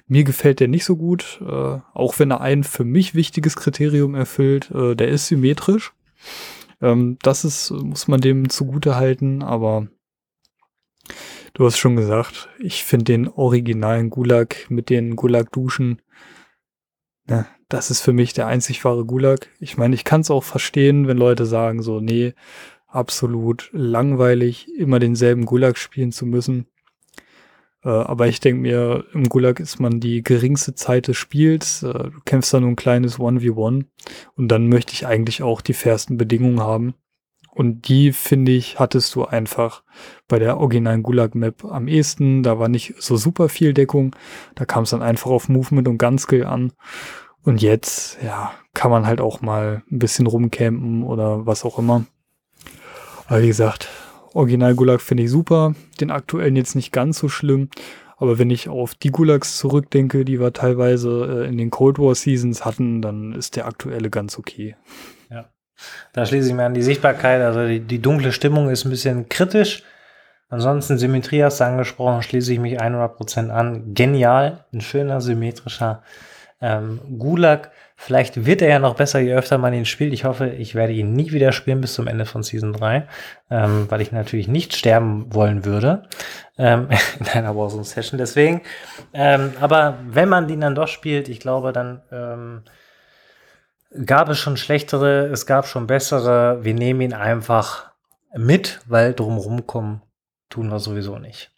[0.06, 4.14] mir gefällt der nicht so gut, äh, auch wenn er ein für mich wichtiges Kriterium
[4.14, 4.70] erfüllt.
[4.70, 5.92] Äh, der ist symmetrisch.
[6.84, 9.88] Ähm, das ist, muss man dem zugute halten, aber
[11.54, 16.02] du hast schon gesagt, ich finde den originalen Gulag mit den Gulag-Duschen,
[17.26, 19.48] ne, das ist für mich der einzig wahre Gulag.
[19.60, 22.34] Ich meine, ich kann es auch verstehen, wenn Leute sagen so, nee,
[22.86, 26.66] absolut langweilig, immer denselben Gulag spielen zu müssen.
[27.84, 31.82] Äh, aber ich denke mir, im Gulag ist man die geringste Zeit des Spiels.
[31.82, 33.84] Äh, du kämpfst da nur ein kleines 1v1
[34.36, 36.94] und dann möchte ich eigentlich auch die fairsten Bedingungen haben.
[37.54, 39.84] Und die, finde ich, hattest du einfach
[40.26, 42.42] bei der originalen Gulag-Map am ehesten.
[42.42, 44.16] Da war nicht so super viel Deckung.
[44.56, 46.72] Da kam es dann einfach auf Movement und Gunskill an.
[47.44, 52.04] Und jetzt, ja, kann man halt auch mal ein bisschen rumcampen oder was auch immer.
[53.28, 53.88] Aber wie gesagt,
[54.34, 55.74] Original Gulag finde ich super.
[56.00, 57.70] Den aktuellen jetzt nicht ganz so schlimm.
[58.16, 62.14] Aber wenn ich auf die Gulags zurückdenke, die wir teilweise äh, in den Cold War
[62.14, 64.76] Seasons hatten, dann ist der aktuelle ganz okay.
[65.30, 65.46] Ja.
[66.12, 67.42] Da schließe ich mir an die Sichtbarkeit.
[67.42, 69.82] Also die, die dunkle Stimmung ist ein bisschen kritisch.
[70.48, 73.94] Ansonsten Symmetrie hast du angesprochen, schließe ich mich 100% an.
[73.94, 76.02] Genial, ein schöner, symmetrischer
[76.60, 77.72] ähm, Gulag.
[77.96, 80.12] Vielleicht wird er ja noch besser, je öfter man ihn spielt.
[80.12, 83.06] Ich hoffe, ich werde ihn nie wieder spielen bis zum Ende von Season 3,
[83.50, 86.02] ähm, weil ich natürlich nicht sterben wollen würde
[86.58, 86.88] ähm,
[87.20, 88.18] in einer Warzone-Session.
[88.18, 88.62] Deswegen,
[89.12, 92.62] ähm, aber wenn man den dann doch spielt, ich glaube, dann ähm,
[94.04, 96.64] gab es schon schlechtere, es gab schon bessere.
[96.64, 97.92] Wir nehmen ihn einfach
[98.36, 100.02] mit, weil drumherum kommen
[100.50, 101.50] tun wir sowieso nicht.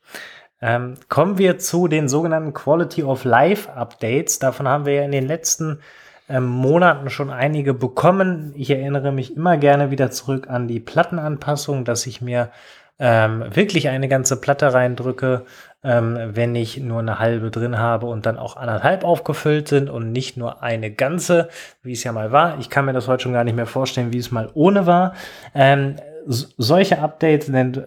[0.62, 4.38] Ähm, kommen wir zu den sogenannten Quality of Life Updates.
[4.38, 5.80] Davon haben wir ja in den letzten
[6.28, 8.52] ähm, Monaten schon einige bekommen.
[8.56, 12.50] Ich erinnere mich immer gerne wieder zurück an die Plattenanpassung, dass ich mir
[12.98, 15.44] ähm, wirklich eine ganze Platte reindrücke,
[15.84, 20.12] ähm, wenn ich nur eine halbe drin habe und dann auch anderthalb aufgefüllt sind und
[20.12, 21.48] nicht nur eine ganze,
[21.82, 22.58] wie es ja mal war.
[22.58, 25.14] Ich kann mir das heute schon gar nicht mehr vorstellen, wie es mal ohne war.
[25.54, 27.82] Ähm, solche Updates nennt, äh,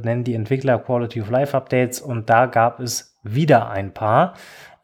[0.00, 4.34] nennen die Entwickler Quality of Life Updates und da gab es wieder ein paar.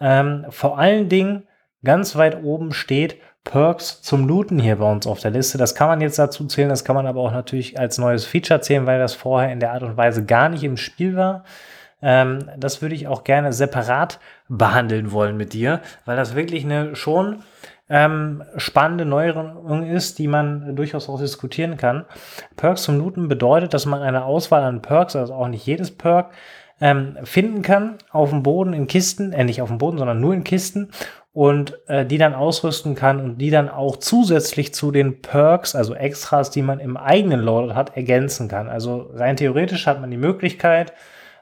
[0.01, 1.43] Ähm, vor allen Dingen
[1.85, 5.59] ganz weit oben steht Perks zum Looten hier bei uns auf der Liste.
[5.59, 8.61] Das kann man jetzt dazu zählen, das kann man aber auch natürlich als neues Feature
[8.63, 11.45] zählen, weil das vorher in der Art und Weise gar nicht im Spiel war.
[12.01, 14.19] Ähm, das würde ich auch gerne separat
[14.49, 17.41] behandeln wollen mit dir, weil das wirklich eine schon
[17.91, 22.07] ähm, spannende Neuerung ist, die man durchaus auch diskutieren kann.
[22.57, 26.33] Perks zum Looten bedeutet, dass man eine Auswahl an Perks, also auch nicht jedes Perk,
[26.81, 30.35] ähm, finden kann auf dem Boden in Kisten, äh, nicht auf dem Boden, sondern nur
[30.35, 30.91] in Kisten
[31.35, 35.93] und äh, die dann ausrüsten kann und die dann auch zusätzlich zu den Perks, also
[35.93, 38.69] Extras, die man im eigenen Loadout hat, ergänzen kann.
[38.69, 40.93] Also rein theoretisch hat man die Möglichkeit,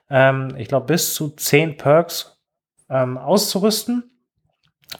[0.09, 2.41] ähm, ich glaube, bis zu 10 Perks
[2.89, 4.11] ähm, auszurüsten,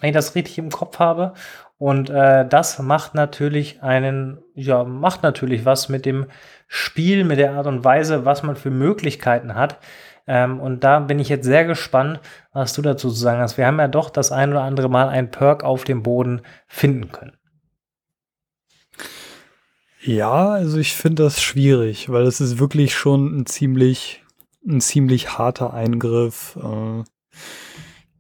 [0.01, 1.33] wenn ich das richtig im Kopf habe.
[1.79, 6.27] Und äh, das macht natürlich einen, ja, macht natürlich was mit dem
[6.69, 9.79] Spiel, mit der Art und Weise, was man für Möglichkeiten hat.
[10.27, 12.21] Ähm, und da bin ich jetzt sehr gespannt,
[12.53, 13.59] was du dazu zu sagen hast.
[13.59, 17.11] Wir haben ja doch das ein oder andere Mal ein Perk auf dem Boden finden
[17.11, 17.37] können.
[20.05, 24.25] Ja, also ich finde das schwierig, weil es ist wirklich schon ein ziemlich,
[24.67, 27.05] ein ziemlich harter Eingriff äh,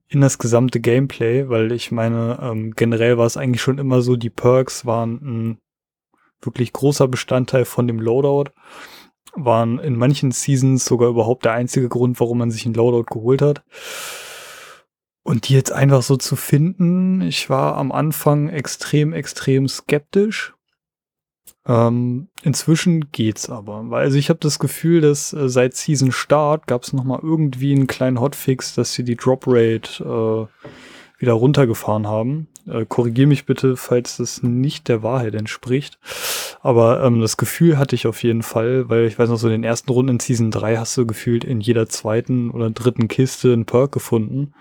[0.08, 4.14] in das gesamte Gameplay, weil ich meine, ähm, generell war es eigentlich schon immer so,
[4.14, 5.58] die Perks waren ein
[6.40, 8.52] wirklich großer Bestandteil von dem Loadout
[9.34, 13.42] waren in manchen Seasons sogar überhaupt der einzige Grund, warum man sich ein Loadout geholt
[13.42, 13.62] hat.
[15.24, 20.54] Und die jetzt einfach so zu finden, ich war am Anfang extrem, extrem skeptisch.
[21.64, 26.66] Ähm, inzwischen geht's aber, weil also ich habe das Gefühl, dass äh, seit Season Start
[26.66, 31.32] gab es noch mal irgendwie einen kleinen Hotfix, dass sie die Drop Rate äh, wieder
[31.34, 32.48] runtergefahren haben.
[32.66, 35.98] Äh, Korrigiere mich bitte, falls das nicht der Wahrheit entspricht.
[36.60, 39.52] Aber ähm, das Gefühl hatte ich auf jeden Fall, weil ich weiß noch, so in
[39.52, 43.52] den ersten Runden in Season 3 hast du gefühlt in jeder zweiten oder dritten Kiste
[43.52, 44.52] einen Perk gefunden.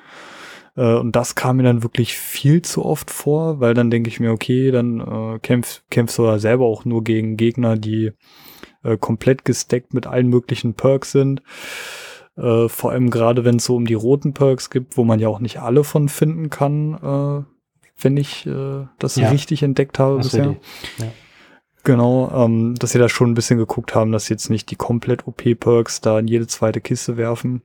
[0.75, 4.19] Äh, und das kam mir dann wirklich viel zu oft vor, weil dann denke ich
[4.19, 8.11] mir, okay, dann äh, kämpf, kämpfst du ja selber auch nur gegen Gegner, die
[8.83, 11.41] äh, komplett gesteckt mit allen möglichen Perks sind.
[12.37, 15.27] Äh, vor allem gerade, wenn es so um die roten Perks gibt, wo man ja
[15.27, 17.50] auch nicht alle von finden kann, äh,
[18.03, 19.29] wenn ich äh, das ja.
[19.29, 20.55] richtig entdeckt habe das bisher.
[20.97, 21.07] Ja.
[21.83, 24.75] Genau, ähm, dass sie da schon ein bisschen geguckt haben, dass sie jetzt nicht die
[24.75, 27.63] komplett OP-Perks da in jede zweite Kiste werfen.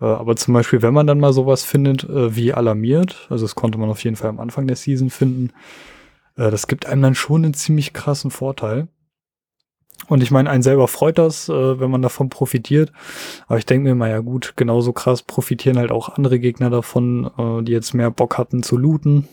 [0.00, 3.54] Äh, aber zum Beispiel, wenn man dann mal sowas findet, äh, wie alarmiert, also das
[3.54, 5.52] konnte man auf jeden Fall am Anfang der Season finden,
[6.36, 8.88] äh, das gibt einem dann schon einen ziemlich krassen Vorteil.
[10.06, 12.92] Und ich meine, einen selber freut das, äh, wenn man davon profitiert.
[13.46, 17.30] Aber ich denke mir mal, ja gut, genauso krass profitieren halt auch andere Gegner davon,
[17.36, 19.28] äh, die jetzt mehr Bock hatten zu looten.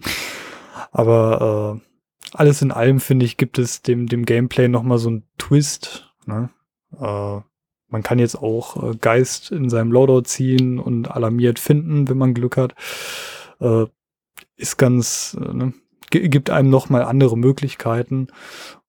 [0.92, 1.86] Aber äh,
[2.32, 6.12] alles in allem, finde ich, gibt es dem, dem Gameplay nochmal so einen Twist.
[6.26, 6.50] Ne?
[6.98, 7.40] Äh,
[7.88, 12.34] man kann jetzt auch äh, Geist in seinem Loadout ziehen und alarmiert finden, wenn man
[12.34, 12.74] Glück hat.
[13.60, 13.86] Äh,
[14.56, 15.72] ist ganz, ne?
[16.10, 18.28] gibt einem nochmal andere Möglichkeiten.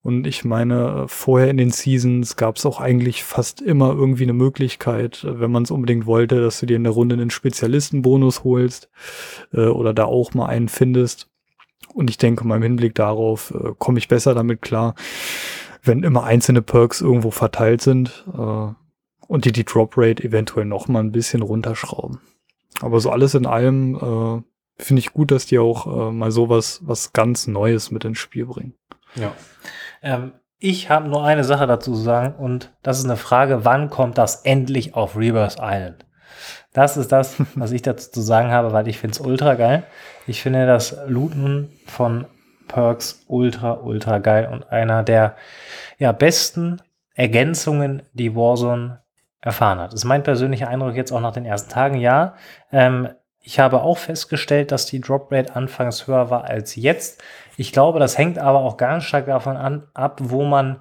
[0.08, 4.32] Und ich meine, vorher in den Seasons gab es auch eigentlich fast immer irgendwie eine
[4.32, 8.88] Möglichkeit, wenn man es unbedingt wollte, dass du dir in der Runde einen Spezialistenbonus holst
[9.52, 11.28] äh, oder da auch mal einen findest.
[11.92, 14.94] Und ich denke mal im Hinblick darauf äh, komme ich besser damit klar,
[15.82, 18.72] wenn immer einzelne Perks irgendwo verteilt sind äh,
[19.26, 22.18] und die die Drop Rate eventuell noch mal ein bisschen runterschrauben.
[22.80, 26.80] Aber so alles in allem äh, finde ich gut, dass die auch äh, mal sowas
[26.82, 28.72] was ganz Neues mit ins Spiel bringen.
[29.14, 29.34] Ja.
[30.02, 33.90] Ähm, ich habe nur eine Sache dazu zu sagen und das ist eine Frage, wann
[33.90, 36.04] kommt das endlich auf Rebirth Island?
[36.72, 39.84] Das ist das, was ich dazu zu sagen habe, weil ich finde es ultra geil.
[40.26, 42.26] Ich finde das Looten von
[42.66, 45.36] Perks ultra, ultra geil und einer der
[45.98, 46.82] ja, besten
[47.14, 49.00] Ergänzungen, die Warzone
[49.40, 49.92] erfahren hat.
[49.92, 51.98] Das ist mein persönlicher Eindruck jetzt auch nach den ersten Tagen.
[51.98, 52.34] Ja,
[52.70, 53.08] ähm,
[53.48, 57.22] ich habe auch festgestellt, dass die Drop Rate anfangs höher war als jetzt.
[57.56, 60.80] Ich glaube, das hängt aber auch ganz stark davon an, ab, wo man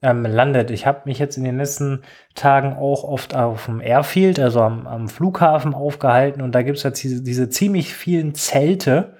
[0.00, 0.70] ähm, landet.
[0.70, 2.02] Ich habe mich jetzt in den letzten
[2.36, 6.84] Tagen auch oft auf dem Airfield, also am, am Flughafen aufgehalten und da gibt es
[6.84, 9.16] jetzt diese, diese, ziemlich vielen Zelte.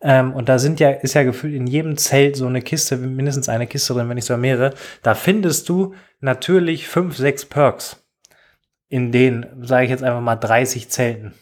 [0.00, 3.48] Ähm, und da sind ja, ist ja gefühlt in jedem Zelt so eine Kiste, mindestens
[3.48, 4.74] eine Kiste drin, wenn nicht so mehrere.
[5.04, 8.04] Da findest du natürlich fünf, sechs Perks.
[8.88, 11.34] In den, sage ich jetzt einfach mal, 30 Zelten.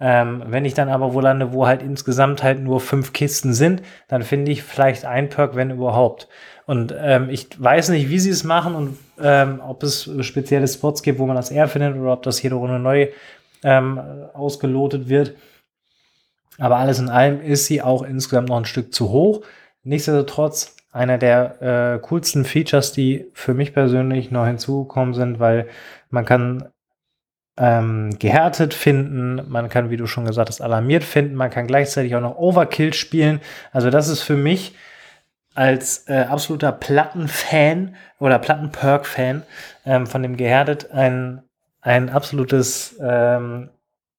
[0.00, 3.82] Ähm, wenn ich dann aber wo lande, wo halt insgesamt halt nur fünf Kisten sind,
[4.08, 6.28] dann finde ich vielleicht ein Perk, wenn überhaupt.
[6.66, 11.02] Und ähm, ich weiß nicht, wie sie es machen und ähm, ob es spezielle Spots
[11.02, 13.08] gibt, wo man das eher findet oder ob das jede Runde neu
[13.62, 14.00] ähm,
[14.32, 15.36] ausgelotet wird.
[16.58, 19.42] Aber alles in allem ist sie auch insgesamt noch ein Stück zu hoch.
[19.82, 25.68] Nichtsdestotrotz einer der äh, coolsten Features, die für mich persönlich noch hinzugekommen sind, weil
[26.10, 26.68] man kann
[27.56, 32.16] ähm, gehärtet finden, man kann, wie du schon gesagt hast, alarmiert finden, man kann gleichzeitig
[32.16, 33.40] auch noch Overkill spielen.
[33.72, 34.74] Also das ist für mich
[35.54, 39.42] als äh, absoluter Plattenfan oder Plattenperk-Fan
[39.86, 41.42] ähm, von dem Gehärtet ein,
[41.80, 43.70] ein absolutes, ähm,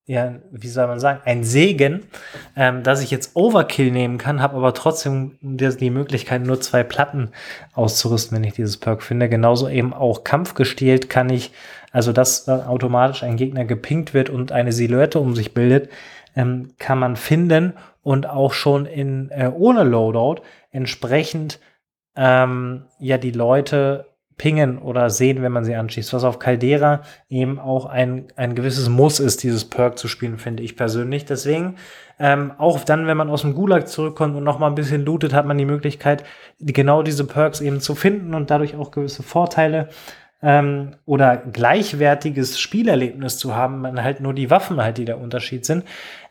[0.06, 2.04] ja, wie soll man sagen, ein Segen,
[2.56, 7.32] ähm, dass ich jetzt Overkill nehmen kann, habe aber trotzdem die Möglichkeit, nur zwei Platten
[7.74, 9.28] auszurüsten, wenn ich dieses Perk finde.
[9.28, 11.52] Genauso eben auch kampfgestählt kann ich,
[11.96, 15.90] also dass automatisch ein Gegner gepinkt wird und eine Silhouette um sich bildet,
[16.36, 17.72] ähm, kann man finden
[18.04, 21.62] und auch schon in äh, ohne Loadout entsprechend
[22.18, 26.12] ähm, ja die Leute pingen oder sehen, wenn man sie anschießt.
[26.12, 30.64] Was auf Caldera eben auch ein, ein gewisses Muss ist, dieses Perk zu spielen, finde
[30.64, 31.24] ich persönlich.
[31.24, 31.78] Deswegen,
[32.20, 35.34] ähm, auch dann, wenn man aus dem Gulag zurückkommt und noch mal ein bisschen lootet,
[35.34, 36.26] hat man die Möglichkeit,
[36.60, 39.88] genau diese Perks eben zu finden und dadurch auch gewisse Vorteile
[40.46, 45.66] ähm, oder gleichwertiges Spielerlebnis zu haben, man halt nur die Waffen halt, die der Unterschied
[45.66, 45.84] sind,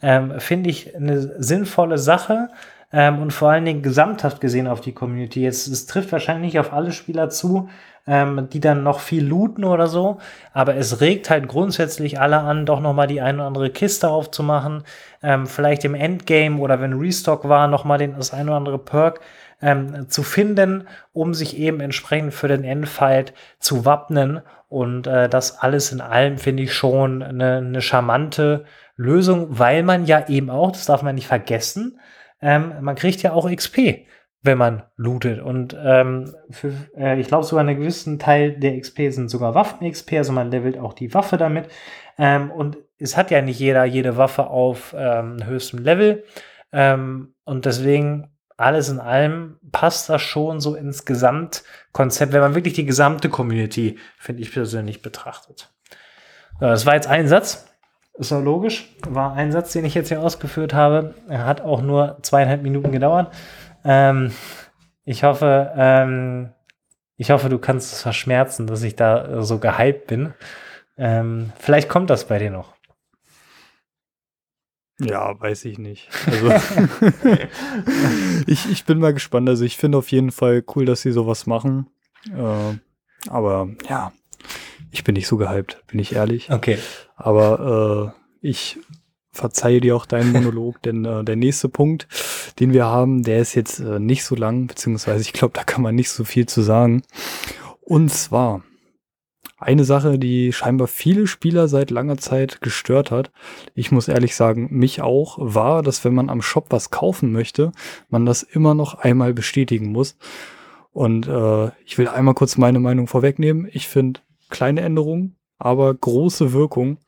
[0.03, 2.49] ähm, finde ich eine sinnvolle Sache
[2.93, 5.43] ähm, und vor allen Dingen gesamthaft gesehen auf die Community.
[5.43, 7.69] Jetzt, es trifft wahrscheinlich nicht auf alle Spieler zu,
[8.07, 10.19] ähm, die dann noch viel looten oder so,
[10.53, 14.85] aber es regt halt grundsätzlich alle an, doch nochmal die eine oder andere Kiste aufzumachen,
[15.23, 19.21] ähm, vielleicht im Endgame oder wenn Restock war, nochmal das eine oder andere Perk
[19.63, 24.43] ähm, zu finden, um sich eben entsprechend für den Endfight zu wappnen.
[24.69, 28.65] Und äh, das alles in allem finde ich schon eine, eine charmante
[28.97, 31.99] Lösung, weil man ja eben auch, das darf man nicht vergessen,
[32.43, 34.07] ähm, man kriegt ja auch XP,
[34.45, 35.41] wenn man lootet.
[35.41, 40.19] Und ähm, für, äh, ich glaube, sogar einen gewissen Teil der XP sind sogar Waffen-XP,
[40.19, 41.69] also man levelt auch die Waffe damit.
[42.19, 46.25] Ähm, und es hat ja nicht jeder jede Waffe auf ähm, höchstem Level.
[46.73, 52.75] Ähm, und deswegen alles in allem passt das schon so ins Gesamtkonzept, wenn man wirklich
[52.75, 55.73] die gesamte Community, finde ich persönlich, betrachtet.
[56.61, 57.67] Das war jetzt ein Satz.
[58.17, 58.95] Ist doch logisch.
[59.09, 61.15] War ein Satz, den ich jetzt hier ausgeführt habe.
[61.29, 63.33] Er hat auch nur zweieinhalb Minuten gedauert.
[63.85, 64.33] Ähm,
[65.05, 66.53] ich hoffe, ähm,
[67.17, 70.35] ich hoffe, du kannst es verschmerzen, dass ich da so gehypt bin.
[70.97, 72.75] Ähm, vielleicht kommt das bei dir noch.
[75.01, 76.09] Ja, weiß ich nicht.
[76.27, 76.51] Also
[78.47, 79.49] ich, ich bin mal gespannt.
[79.49, 81.89] Also ich finde auf jeden Fall cool, dass sie sowas machen.
[82.33, 82.79] Äh,
[83.29, 84.13] aber ja,
[84.93, 86.51] ich bin nicht so gehypt, bin ich ehrlich.
[86.51, 86.79] Okay.
[87.17, 88.79] Aber äh, ich
[89.35, 92.09] verzeihe dir auch deinen Monolog, denn äh, der nächste Punkt,
[92.59, 95.83] den wir haben, der ist jetzt äh, nicht so lang, beziehungsweise ich glaube, da kann
[95.83, 97.03] man nicht so viel zu sagen.
[97.83, 98.63] Und zwar
[99.59, 103.31] eine Sache, die scheinbar viele Spieler seit langer Zeit gestört hat,
[103.75, 107.73] ich muss ehrlich sagen, mich auch, war, dass wenn man am Shop was kaufen möchte,
[108.09, 110.17] man das immer noch einmal bestätigen muss.
[110.93, 113.69] Und äh, ich will einmal kurz meine Meinung vorwegnehmen.
[113.73, 114.21] Ich finde
[114.51, 116.99] kleine Änderungen, aber große Wirkung.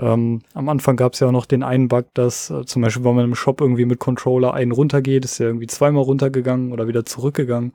[0.00, 3.04] Ähm, am Anfang gab es ja auch noch den einen Bug, dass äh, zum Beispiel,
[3.04, 6.88] wenn man im Shop irgendwie mit Controller einen runtergeht, ist er irgendwie zweimal runtergegangen oder
[6.88, 7.72] wieder zurückgegangen.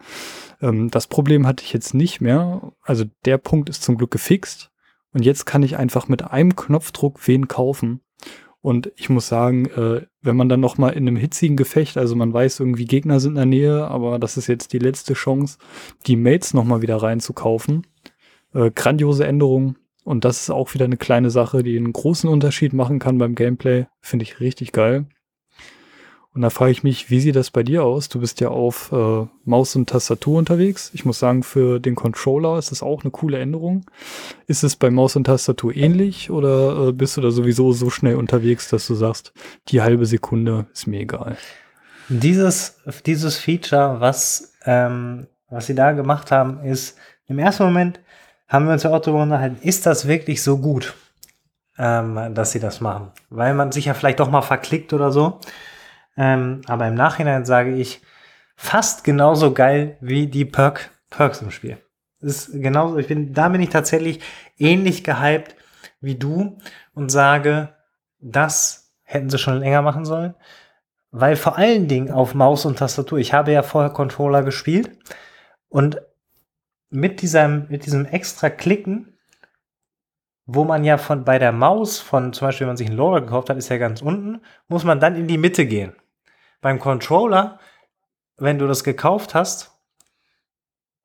[0.62, 2.74] Ähm, das Problem hatte ich jetzt nicht mehr.
[2.82, 4.72] Also der Punkt ist zum Glück gefixt.
[5.14, 8.02] Und jetzt kann ich einfach mit einem Knopfdruck wen kaufen.
[8.62, 12.16] Und ich muss sagen, äh, wenn man dann noch mal in einem hitzigen Gefecht, also
[12.16, 15.60] man weiß irgendwie Gegner sind in der Nähe, aber das ist jetzt die letzte Chance,
[16.08, 17.86] die Mates noch mal wieder reinzukaufen.
[18.56, 19.76] Äh, grandiose Änderung.
[20.06, 23.34] Und das ist auch wieder eine kleine Sache, die einen großen Unterschied machen kann beim
[23.34, 23.88] Gameplay.
[24.02, 25.08] Finde ich richtig geil.
[26.32, 28.08] Und da frage ich mich, wie sieht das bei dir aus?
[28.08, 30.92] Du bist ja auf äh, Maus und Tastatur unterwegs.
[30.94, 33.86] Ich muss sagen, für den Controller ist das auch eine coole Änderung.
[34.46, 38.16] Ist es bei Maus und Tastatur ähnlich oder äh, bist du da sowieso so schnell
[38.16, 39.34] unterwegs, dass du sagst,
[39.70, 41.36] die halbe Sekunde ist mir egal?
[42.10, 46.96] Dieses, dieses Feature, was, ähm, was sie da gemacht haben, ist
[47.28, 48.02] im ersten Moment
[48.48, 50.94] haben wir uns ja auch darüber unterhalten, ist das wirklich so gut,
[51.78, 53.12] ähm, dass sie das machen?
[53.30, 55.40] Weil man sich ja vielleicht doch mal verklickt oder so.
[56.18, 58.02] Ähm, aber im Nachhinein sage ich,
[58.56, 61.78] fast genauso geil wie die Perk, Perks im Spiel.
[62.22, 64.22] ist genauso, ich bin, da bin ich tatsächlich
[64.58, 65.56] ähnlich gehypt
[66.02, 66.58] wie du
[66.94, 67.70] und sage,
[68.20, 70.36] das hätten sie schon länger machen sollen.
[71.12, 74.92] Weil vor allen Dingen auf Maus und Tastatur, ich habe ja vorher Controller gespielt
[75.70, 76.02] und
[76.90, 79.18] mit diesem, mit diesem extra Klicken,
[80.46, 83.22] wo man ja von bei der Maus von, zum Beispiel, wenn man sich einen Loader
[83.22, 85.96] gekauft hat, ist ja ganz unten, muss man dann in die Mitte gehen.
[86.62, 87.60] Beim Controller,
[88.38, 89.72] wenn du das gekauft hast,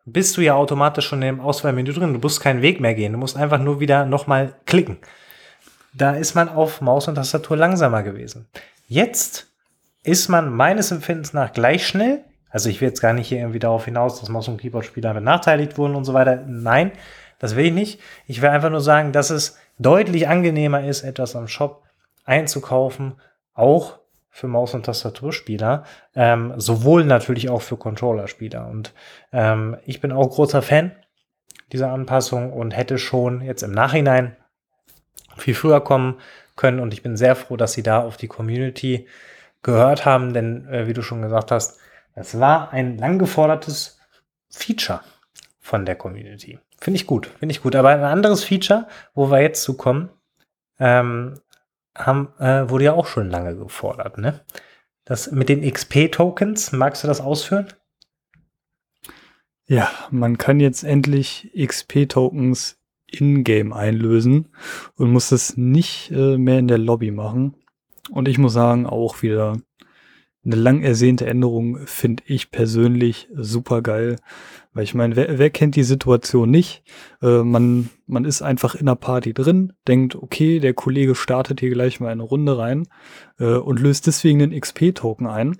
[0.04, 2.12] bist du ja automatisch schon im Auswahlmenü drin.
[2.12, 3.12] Du musst keinen Weg mehr gehen.
[3.12, 4.98] Du musst einfach nur wieder nochmal klicken.
[5.92, 8.48] Da ist man auf Maus und Tastatur langsamer gewesen.
[8.86, 9.52] Jetzt
[10.02, 13.58] ist man meines Empfindens nach gleich schnell, also ich will jetzt gar nicht hier irgendwie
[13.58, 16.44] darauf hinaus, dass Maus- und Keyboard-Spieler benachteiligt wurden und so weiter.
[16.46, 16.92] Nein,
[17.38, 18.00] das will ich nicht.
[18.26, 21.84] Ich will einfach nur sagen, dass es deutlich angenehmer ist, etwas am Shop
[22.24, 23.14] einzukaufen,
[23.54, 25.84] auch für Maus- und Tastaturspieler,
[26.14, 28.66] ähm, sowohl natürlich auch für Controllerspieler.
[28.68, 28.92] Und
[29.32, 30.92] ähm, ich bin auch großer Fan
[31.72, 34.36] dieser Anpassung und hätte schon jetzt im Nachhinein
[35.36, 36.18] viel früher kommen
[36.56, 36.80] können.
[36.80, 39.06] Und ich bin sehr froh, dass sie da auf die Community
[39.62, 41.78] gehört haben, denn äh, wie du schon gesagt hast,
[42.14, 43.98] es war ein lang gefordertes
[44.48, 45.00] Feature
[45.58, 46.58] von der Community.
[46.78, 47.76] Finde ich gut, finde ich gut.
[47.76, 50.10] Aber ein anderes Feature, wo wir jetzt zu kommen,
[50.78, 51.40] ähm,
[51.96, 54.18] haben, äh, wurde ja auch schon lange gefordert.
[54.18, 54.40] Ne?
[55.04, 57.68] Das mit den XP-Tokens, magst du das ausführen?
[59.66, 64.48] Ja, man kann jetzt endlich XP-Tokens in-game einlösen
[64.96, 67.56] und muss das nicht äh, mehr in der Lobby machen.
[68.10, 69.58] Und ich muss sagen, auch wieder
[70.44, 74.16] eine lang ersehnte Änderung finde ich persönlich super geil.
[74.72, 76.82] Weil ich meine, wer, wer kennt die Situation nicht?
[77.20, 81.70] Äh, man, man ist einfach in einer Party drin, denkt, okay, der Kollege startet hier
[81.70, 82.88] gleich mal eine Runde rein
[83.38, 85.56] äh, und löst deswegen einen XP-Token ein.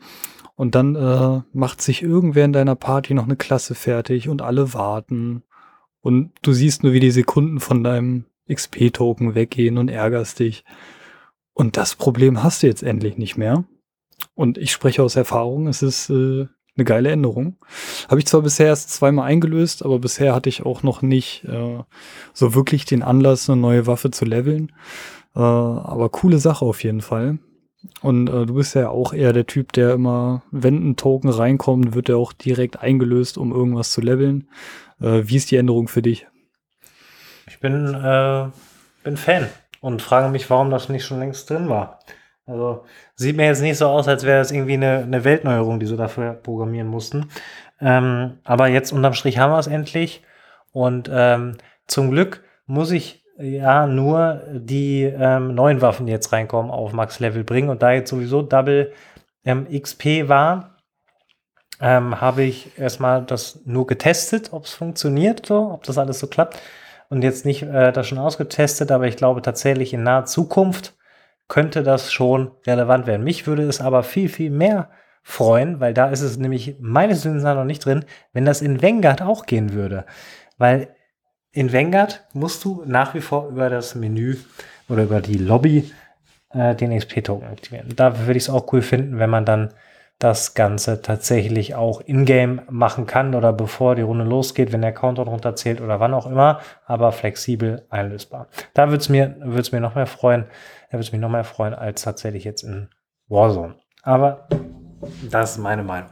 [0.55, 4.73] Und dann äh, macht sich irgendwer in deiner Party noch eine Klasse fertig und alle
[4.75, 5.43] warten.
[6.01, 10.65] Und du siehst nur, wie die Sekunden von deinem XP-Token weggehen und ärgerst dich.
[11.53, 13.65] Und das Problem hast du jetzt endlich nicht mehr.
[14.35, 17.57] Und ich spreche aus Erfahrung, es ist äh, eine geile Änderung.
[18.09, 21.83] Habe ich zwar bisher erst zweimal eingelöst, aber bisher hatte ich auch noch nicht äh,
[22.33, 24.73] so wirklich den Anlass, eine neue Waffe zu leveln.
[25.35, 27.39] Äh, aber coole Sache auf jeden Fall.
[28.03, 31.95] Und äh, du bist ja auch eher der Typ, der immer, wenn ein Token reinkommt,
[31.95, 34.49] wird er auch direkt eingelöst, um irgendwas zu leveln.
[35.01, 36.27] Äh, wie ist die Änderung für dich?
[37.47, 38.49] Ich bin, äh,
[39.03, 39.49] bin Fan
[39.81, 42.01] und frage mich, warum das nicht schon längst drin war.
[42.51, 42.85] Also
[43.15, 45.97] sieht mir jetzt nicht so aus, als wäre das irgendwie eine, eine Weltneuerung, die sie
[45.97, 47.31] dafür programmieren mussten.
[47.81, 50.23] Ähm, aber jetzt unterm Strich haben wir es endlich.
[50.73, 56.71] Und ähm, zum Glück muss ich ja nur die ähm, neuen Waffen, die jetzt reinkommen,
[56.71, 57.71] auf Max-Level bringen.
[57.71, 58.93] Und da jetzt sowieso Double
[59.45, 60.77] ähm, XP war,
[61.81, 66.27] ähm, habe ich erstmal das nur getestet, ob es funktioniert, so, ob das alles so
[66.27, 66.61] klappt.
[67.09, 70.95] Und jetzt nicht äh, das schon ausgetestet, aber ich glaube tatsächlich in naher Zukunft
[71.51, 73.25] könnte das schon relevant werden.
[73.25, 74.89] Mich würde es aber viel, viel mehr
[75.23, 79.21] freuen, weil da ist es nämlich meines Wissens noch nicht drin, wenn das in Vanguard
[79.21, 80.07] auch gehen würde.
[80.57, 80.95] Weil
[81.51, 84.37] in Vanguard musst du nach wie vor über das Menü
[84.89, 85.93] oder über die Lobby
[86.55, 87.93] äh, den XP-Token aktivieren.
[87.97, 89.75] Da würde ich es auch cool finden, wenn man dann
[90.21, 95.29] das Ganze tatsächlich auch in-game machen kann oder bevor die Runde losgeht, wenn der Countdown
[95.29, 98.47] runterzählt oder wann auch immer, aber flexibel einlösbar.
[98.75, 100.45] Da würde es mir, würd's mir noch mehr freuen,
[100.89, 102.91] da würde es mich noch mehr freuen als tatsächlich jetzt in
[103.29, 103.77] Warzone.
[104.03, 104.47] Aber
[105.31, 106.11] das ist meine Meinung.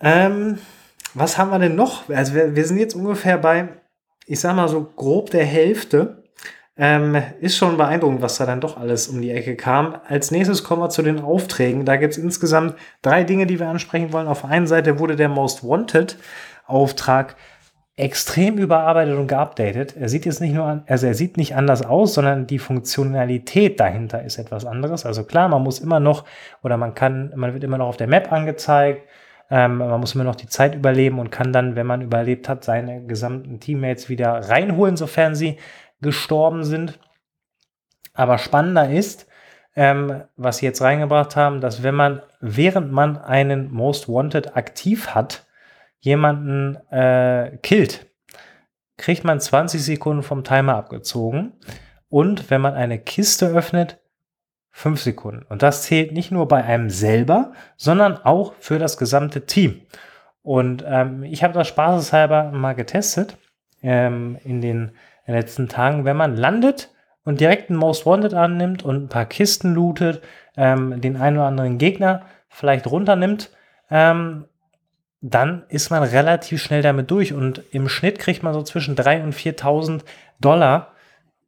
[0.00, 0.58] Ähm,
[1.14, 2.08] was haben wir denn noch?
[2.10, 3.70] Also wir, wir sind jetzt ungefähr bei,
[4.26, 6.21] ich sag mal so grob der Hälfte
[6.74, 9.96] Ähm, ist schon beeindruckend, was da dann doch alles um die Ecke kam.
[10.08, 11.84] Als nächstes kommen wir zu den Aufträgen.
[11.84, 14.26] Da gibt es insgesamt drei Dinge, die wir ansprechen wollen.
[14.26, 16.16] Auf der einen Seite wurde der Most Wanted
[16.66, 17.36] Auftrag
[17.96, 19.94] extrem überarbeitet und geupdatet.
[19.96, 23.78] Er sieht jetzt nicht nur an, also er sieht nicht anders aus, sondern die Funktionalität
[23.78, 25.04] dahinter ist etwas anderes.
[25.04, 26.24] Also klar, man muss immer noch
[26.62, 29.06] oder man kann, man wird immer noch auf der Map angezeigt.
[29.50, 32.64] Ähm, man muss immer noch die Zeit überleben und kann dann, wenn man überlebt hat,
[32.64, 35.58] seine gesamten Teammates wieder reinholen, sofern sie
[36.02, 36.98] gestorben sind.
[38.14, 39.26] Aber spannender ist,
[39.74, 45.08] ähm, was sie jetzt reingebracht haben, dass wenn man, während man einen Most Wanted aktiv
[45.08, 45.46] hat,
[46.00, 48.06] jemanden äh, killt,
[48.98, 51.52] kriegt man 20 Sekunden vom Timer abgezogen.
[52.08, 53.98] Und wenn man eine Kiste öffnet,
[54.72, 55.44] 5 Sekunden.
[55.48, 59.82] Und das zählt nicht nur bei einem selber, sondern auch für das gesamte Team.
[60.42, 63.36] Und ähm, ich habe das spaßeshalber mal getestet
[63.82, 64.92] ähm, in den
[65.32, 66.04] letzten Tagen.
[66.04, 66.90] Wenn man landet
[67.24, 70.22] und direkt einen Most Wanted annimmt und ein paar Kisten lootet,
[70.56, 73.50] ähm, den einen oder anderen Gegner vielleicht runternimmt,
[73.90, 74.46] ähm,
[75.20, 79.22] dann ist man relativ schnell damit durch und im Schnitt kriegt man so zwischen 3.000
[79.22, 80.04] und 4.000
[80.40, 80.92] Dollar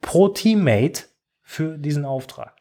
[0.01, 1.05] pro Teammate
[1.43, 2.53] für diesen Auftrag.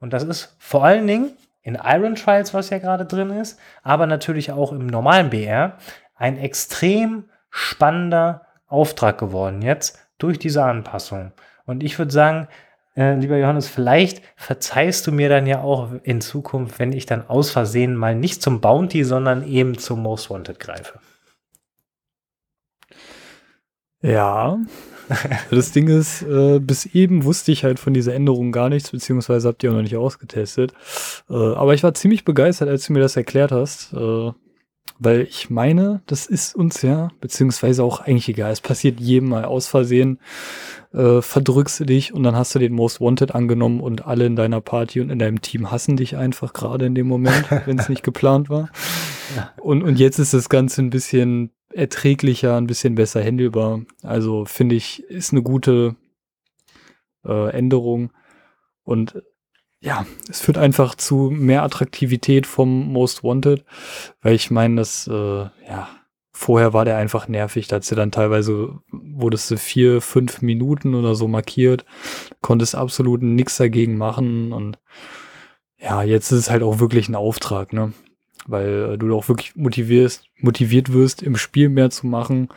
[0.00, 4.06] Und das ist vor allen Dingen in Iron Trials, was ja gerade drin ist, aber
[4.06, 5.78] natürlich auch im normalen BR
[6.14, 11.32] ein extrem spannender Auftrag geworden jetzt durch diese Anpassung.
[11.66, 12.48] Und ich würde sagen,
[12.96, 17.26] äh, lieber Johannes, vielleicht verzeihst du mir dann ja auch in Zukunft, wenn ich dann
[17.28, 20.98] aus Versehen mal nicht zum Bounty, sondern eben zum Most Wanted greife.
[24.02, 24.58] Ja.
[25.50, 29.48] das Ding ist, äh, bis eben wusste ich halt von dieser Änderung gar nichts, beziehungsweise
[29.48, 30.72] habt ihr auch noch nicht ausgetestet.
[31.28, 33.92] Äh, aber ich war ziemlich begeistert, als du mir das erklärt hast.
[34.98, 38.52] Weil ich meine, das ist uns ja, beziehungsweise auch eigentlich egal.
[38.52, 40.18] Es passiert jedem mal aus Versehen,
[40.92, 44.36] äh, verdrückst du dich und dann hast du den Most Wanted angenommen und alle in
[44.36, 47.88] deiner Party und in deinem Team hassen dich einfach gerade in dem Moment, wenn es
[47.88, 48.70] nicht geplant war.
[49.36, 49.52] Ja.
[49.60, 53.82] Und, und jetzt ist das Ganze ein bisschen erträglicher, ein bisschen besser händelbar.
[54.02, 55.96] Also finde ich, ist eine gute
[57.24, 58.10] äh, Änderung.
[58.82, 59.22] Und
[59.80, 63.64] ja, es führt einfach zu mehr Attraktivität vom Most Wanted,
[64.20, 65.88] weil ich meine, dass, äh, ja,
[66.32, 70.94] vorher war der einfach nervig, da hat du dann teilweise, wurdest du vier, fünf Minuten
[70.94, 71.84] oder so markiert,
[72.42, 74.78] konntest absolut nichts dagegen machen und
[75.78, 77.92] ja, jetzt ist es halt auch wirklich ein Auftrag, ne?
[78.46, 82.48] Weil äh, du auch wirklich motivierst, motiviert wirst, im Spiel mehr zu machen.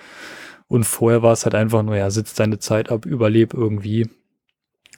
[0.68, 4.10] Und vorher war es halt einfach nur, ja, sitzt deine Zeit ab, überleb irgendwie.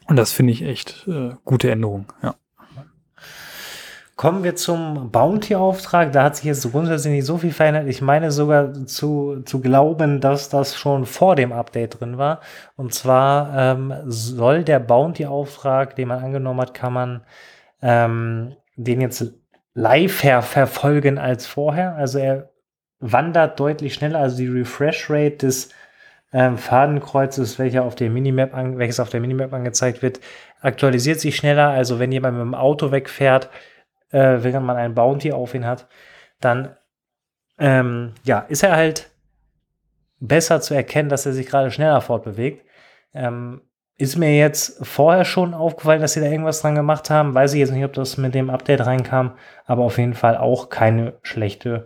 [0.07, 2.35] Und das finde ich echt äh, gute Änderung, ja.
[4.15, 6.13] Kommen wir zum Bounty-Auftrag.
[6.13, 7.87] Da hat sich jetzt grundsätzlich nicht so viel verändert.
[7.87, 12.39] Ich meine sogar zu, zu glauben, dass das schon vor dem Update drin war.
[12.77, 17.23] Und zwar ähm, soll der Bounty-Auftrag, den man angenommen hat, kann man
[17.81, 19.33] ähm, den jetzt
[19.73, 21.95] live verfolgen als vorher.
[21.95, 22.51] Also er
[23.01, 24.19] wandert deutlich schneller.
[24.19, 25.69] Also die Refresh Rate des
[26.35, 30.19] ähm, Fadenkreuzes, welcher auf der Minimap an, welches auf der Minimap angezeigt wird,
[30.59, 31.69] aktualisiert sich schneller.
[31.69, 33.49] Also wenn jemand mit dem Auto wegfährt,
[34.11, 35.87] äh, während man einen Bounty auf ihn hat,
[36.41, 36.75] dann
[37.57, 39.09] ähm, ja, ist er halt
[40.19, 42.65] besser zu erkennen, dass er sich gerade schneller fortbewegt.
[43.13, 43.61] Ähm,
[43.97, 47.33] ist mir jetzt vorher schon aufgefallen, dass sie da irgendwas dran gemacht haben.
[47.33, 50.67] Weiß ich jetzt nicht, ob das mit dem Update reinkam, aber auf jeden Fall auch
[50.67, 51.85] keine schlechte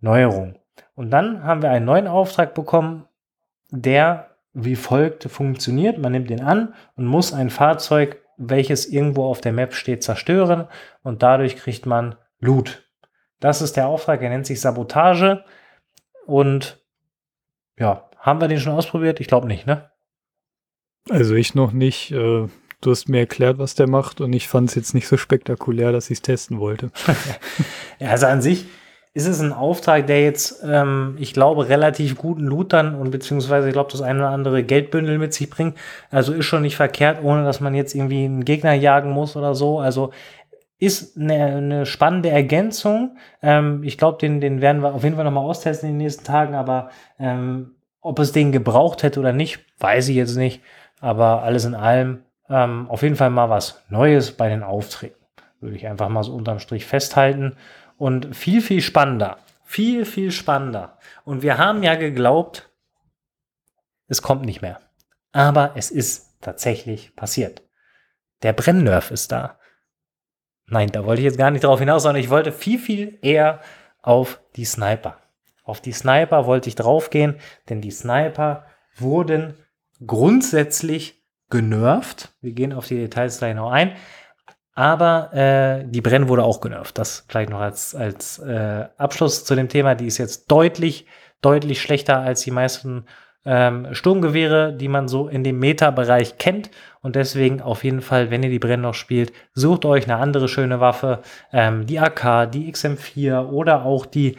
[0.00, 0.56] Neuerung.
[0.96, 3.05] Und dann haben wir einen neuen Auftrag bekommen,
[3.70, 5.98] der wie folgt funktioniert.
[5.98, 10.66] Man nimmt den an und muss ein Fahrzeug, welches irgendwo auf der Map steht, zerstören
[11.02, 12.88] und dadurch kriegt man Loot.
[13.38, 15.44] Das ist der Auftrag, er nennt sich Sabotage
[16.26, 16.82] und
[17.78, 19.20] ja, haben wir den schon ausprobiert?
[19.20, 19.90] Ich glaube nicht, ne?
[21.10, 22.10] Also ich noch nicht.
[22.12, 22.48] Äh,
[22.80, 25.92] du hast mir erklärt, was der macht und ich fand es jetzt nicht so spektakulär,
[25.92, 26.90] dass ich es testen wollte.
[28.00, 28.66] also an sich
[29.16, 33.66] ist es ein Auftrag, der jetzt, ähm, ich glaube, relativ guten Loot dann und beziehungsweise
[33.66, 35.74] ich glaube, das eine oder andere Geldbündel mit sich bringt.
[36.10, 39.54] Also ist schon nicht verkehrt, ohne dass man jetzt irgendwie einen Gegner jagen muss oder
[39.54, 39.78] so.
[39.80, 40.12] Also
[40.78, 43.16] ist eine, eine spannende Ergänzung.
[43.40, 46.24] Ähm, ich glaube, den, den werden wir auf jeden Fall nochmal austesten in den nächsten
[46.24, 50.60] Tagen, aber ähm, ob es den gebraucht hätte oder nicht, weiß ich jetzt nicht.
[51.00, 52.18] Aber alles in allem
[52.50, 55.16] ähm, auf jeden Fall mal was Neues bei den Aufträgen.
[55.60, 57.56] Würde ich einfach mal so unterm Strich festhalten
[57.96, 59.38] und viel, viel spannender.
[59.64, 60.98] Viel, viel spannender.
[61.24, 62.70] Und wir haben ja geglaubt,
[64.06, 64.80] es kommt nicht mehr.
[65.32, 67.62] Aber es ist tatsächlich passiert.
[68.42, 69.58] Der Brennnerv ist da.
[70.66, 73.60] Nein, da wollte ich jetzt gar nicht drauf hinaus, sondern ich wollte viel, viel eher
[74.02, 75.18] auf die Sniper.
[75.62, 77.36] Auf die Sniper wollte ich draufgehen,
[77.68, 78.66] denn die Sniper
[78.96, 79.54] wurden
[80.04, 82.34] grundsätzlich genervt.
[82.40, 83.96] Wir gehen auf die Details gleich noch ein.
[84.76, 86.98] Aber äh, die Brenn wurde auch genervt.
[86.98, 89.94] Das vielleicht noch als, als äh, Abschluss zu dem Thema.
[89.94, 91.06] Die ist jetzt deutlich,
[91.40, 93.06] deutlich schlechter als die meisten
[93.46, 96.70] ähm, Sturmgewehre, die man so in dem Meta-Bereich kennt.
[97.00, 100.46] Und deswegen auf jeden Fall, wenn ihr die Brenn noch spielt, sucht euch eine andere
[100.46, 101.22] schöne Waffe.
[101.54, 104.36] Ähm, die AK, die XM4 oder auch die,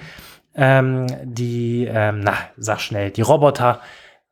[0.53, 3.81] ähm, die, ähm, na, sag schnell, die Roboter.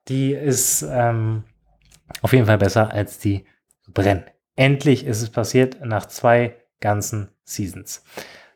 [0.07, 1.45] Die ist ähm,
[2.21, 3.43] auf jeden Fall besser als die
[3.87, 4.23] Brenn.
[4.55, 8.03] Endlich ist es passiert nach zwei ganzen Seasons.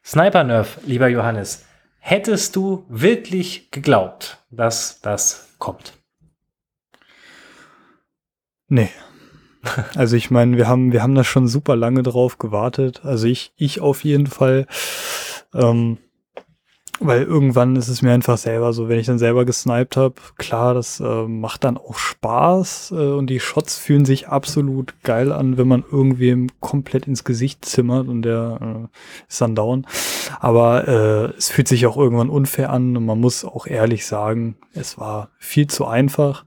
[0.03, 1.65] Sniper Nerf, lieber Johannes,
[1.99, 5.93] hättest du wirklich geglaubt, dass das kommt?
[8.67, 8.89] Nee.
[9.95, 13.01] Also ich meine, wir haben, wir haben da schon super lange drauf gewartet.
[13.03, 14.67] Also ich, ich auf jeden Fall.
[15.53, 15.97] Ähm,
[16.99, 20.73] weil irgendwann ist es mir einfach selber so, wenn ich dann selber gesniped habe, klar,
[20.73, 25.57] das äh, macht dann auch Spaß äh, und die Shots fühlen sich absolut geil an,
[25.57, 28.97] wenn man irgendwem komplett ins Gesicht zimmert und der äh,
[29.29, 29.87] ist dann down.
[30.39, 34.57] Aber äh, es fühlt sich auch irgendwann unfair an und man muss auch ehrlich sagen,
[34.73, 36.45] es war viel zu einfach.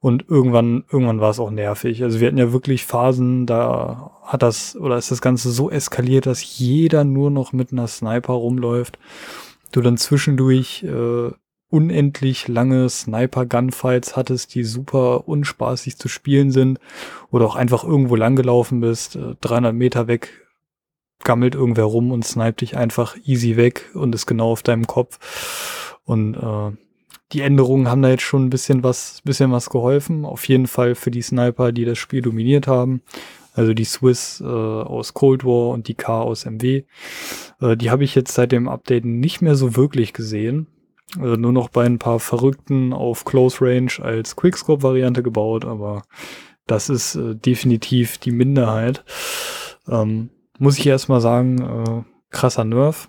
[0.00, 2.04] Und irgendwann, irgendwann war es auch nervig.
[2.04, 6.26] Also wir hatten ja wirklich Phasen, da hat das oder ist das Ganze so eskaliert,
[6.26, 8.96] dass jeder nur noch mit einer Sniper rumläuft
[9.72, 11.30] du dann zwischendurch äh,
[11.70, 16.78] unendlich lange Sniper-Gunfights hattest, die super unspaßig zu spielen sind
[17.30, 20.46] oder auch einfach irgendwo langgelaufen bist, äh, 300 Meter weg,
[21.24, 25.98] gammelt irgendwer rum und snipt dich einfach easy weg und ist genau auf deinem Kopf.
[26.04, 26.76] Und äh,
[27.32, 30.24] die Änderungen haben da jetzt schon ein bisschen was, bisschen was geholfen.
[30.24, 33.02] Auf jeden Fall für die Sniper, die das Spiel dominiert haben.
[33.54, 36.84] Also die Swiss äh, aus Cold War und die K aus MW.
[37.60, 40.66] Äh, die habe ich jetzt seit dem Update nicht mehr so wirklich gesehen.
[41.18, 46.02] Also nur noch bei ein paar Verrückten auf Close Range als Quickscope-Variante gebaut, aber
[46.66, 49.04] das ist äh, definitiv die Minderheit.
[49.88, 53.08] Ähm, muss ich erstmal sagen, äh, krasser Nerv.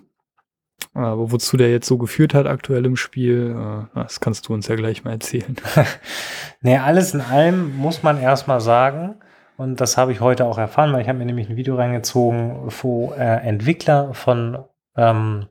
[0.94, 4.66] Aber wozu der jetzt so geführt hat aktuell im Spiel, äh, das kannst du uns
[4.66, 5.56] ja gleich mal erzählen.
[6.62, 9.16] nee, alles in allem muss man erstmal sagen,
[9.60, 12.72] und das habe ich heute auch erfahren, weil ich habe mir nämlich ein Video reingezogen,
[12.80, 14.64] wo äh, Entwickler von,
[14.96, 15.48] ähm,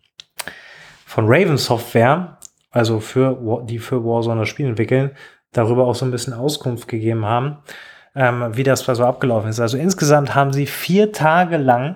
[1.05, 2.39] von Raven Software,
[2.71, 5.11] also für, die für Warzone das Spiel entwickeln,
[5.51, 7.59] darüber auch so ein bisschen Auskunft gegeben haben,
[8.15, 9.59] ähm, wie das so abgelaufen ist.
[9.59, 11.95] Also insgesamt haben sie vier Tage lang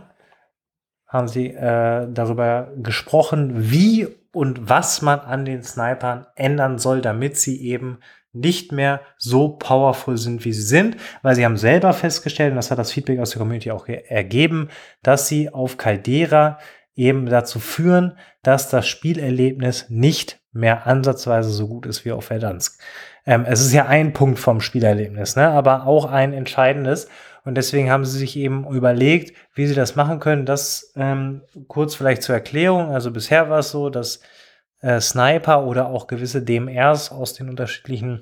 [1.08, 7.38] haben sie äh, darüber gesprochen, wie und was man an den Snipern ändern soll, damit
[7.38, 7.98] sie eben
[8.34, 12.72] nicht mehr so powerful sind, wie sie sind, weil sie haben selber festgestellt, und das
[12.72, 14.70] hat das Feedback aus der Community auch ergeben,
[15.04, 16.58] dass sie auf Caldera
[16.96, 22.80] eben dazu führen, dass das Spielerlebnis nicht mehr ansatzweise so gut ist wie auf Verdansk.
[23.26, 25.48] Ähm, es ist ja ein Punkt vom Spielerlebnis, ne?
[25.50, 27.08] aber auch ein entscheidendes.
[27.46, 30.46] Und deswegen haben sie sich eben überlegt, wie sie das machen können.
[30.46, 32.92] Das ähm, kurz vielleicht zur Erklärung.
[32.92, 34.22] Also bisher war es so, dass
[34.84, 38.22] äh, Sniper oder auch gewisse DMRs aus den unterschiedlichen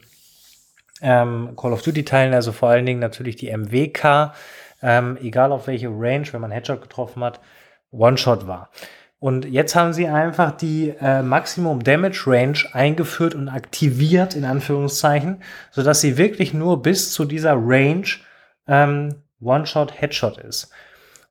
[1.01, 4.33] ähm, Call of Duty-Teilen, also vor allen Dingen natürlich die MWK,
[4.83, 7.39] ähm, egal auf welche Range, wenn man Headshot getroffen hat,
[7.91, 8.69] One-Shot war.
[9.19, 15.43] Und jetzt haben sie einfach die äh, Maximum Damage Range eingeführt und aktiviert, in Anführungszeichen,
[15.71, 18.07] sodass sie wirklich nur bis zu dieser Range
[18.67, 20.71] ähm, One-Shot, Headshot ist.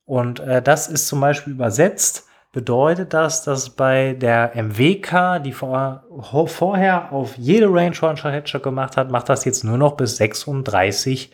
[0.05, 6.05] Und äh, das ist zum Beispiel übersetzt bedeutet das, dass bei der MWK, die vor,
[6.47, 11.33] vorher auf jede Range One-Shot Headshot gemacht hat, macht das jetzt nur noch bis 36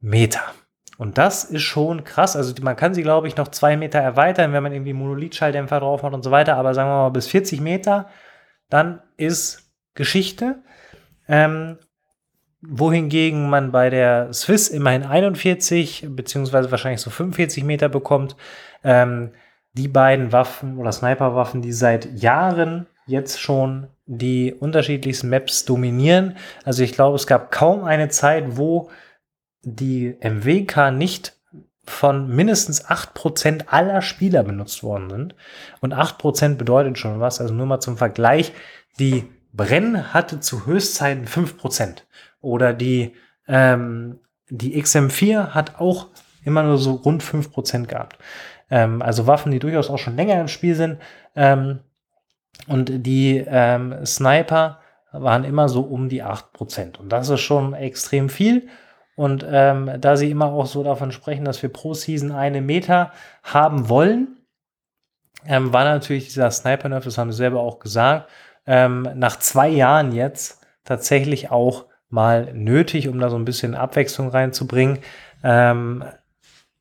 [0.00, 0.40] Meter.
[0.98, 2.36] Und das ist schon krass.
[2.36, 6.02] Also man kann sie, glaube ich, noch zwei Meter erweitern, wenn man irgendwie Monolith-Schalldämpfer drauf
[6.02, 6.56] hat und so weiter.
[6.56, 8.10] Aber sagen wir mal bis 40 Meter,
[8.68, 10.62] dann ist Geschichte.
[11.26, 11.78] Ähm,
[12.60, 18.36] wohingegen man bei der Swiss immerhin 41 beziehungsweise wahrscheinlich so 45 Meter bekommt.
[18.84, 19.32] Ähm,
[19.72, 26.36] die beiden Waffen oder Sniperwaffen, die seit Jahren jetzt schon die unterschiedlichsten Maps dominieren.
[26.64, 28.90] Also ich glaube, es gab kaum eine Zeit, wo
[29.62, 31.36] die MWK nicht
[31.84, 35.34] von mindestens 8% aller Spieler benutzt worden sind.
[35.80, 37.40] Und 8% bedeutet schon was.
[37.40, 38.52] Also nur mal zum Vergleich.
[38.98, 42.04] Die Brenn hatte zu Höchstzeiten 5%.
[42.40, 43.14] Oder die,
[43.48, 46.08] ähm, die XM4 hat auch
[46.44, 48.18] immer nur so rund 5% gehabt.
[48.70, 50.98] Ähm, also Waffen, die durchaus auch schon länger im Spiel sind.
[51.34, 51.80] Ähm,
[52.66, 54.80] und die ähm, Sniper
[55.12, 56.98] waren immer so um die 8%.
[56.98, 58.68] Und das ist schon extrem viel.
[59.16, 63.12] Und ähm, da sie immer auch so davon sprechen, dass wir pro Season eine Meter
[63.42, 64.38] haben wollen,
[65.46, 68.30] ähm, war natürlich dieser Sniper-Nerf, das haben sie selber auch gesagt,
[68.66, 74.28] ähm, nach zwei Jahren jetzt tatsächlich auch mal nötig, um da so ein bisschen Abwechslung
[74.28, 74.98] reinzubringen.
[75.42, 76.04] Ähm,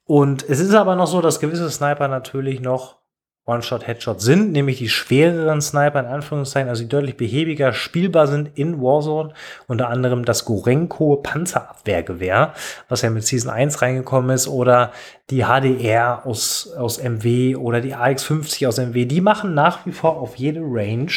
[0.10, 2.97] und es ist aber noch so, dass gewisse Sniper natürlich noch
[3.45, 8.57] One-Shot, Headshot sind, nämlich die schwereren Sniper in Anführungszeichen, also die deutlich behäbiger spielbar sind
[8.57, 9.36] in Warzone,
[9.68, 12.55] unter anderem das Gorenko Panzerabwehrgewehr,
[12.88, 14.93] was ja mit Season 1 reingekommen ist, oder
[15.30, 20.18] die HDR aus, aus MW oder die AX50 aus MW, die machen nach wie vor
[20.18, 21.12] auf jede Range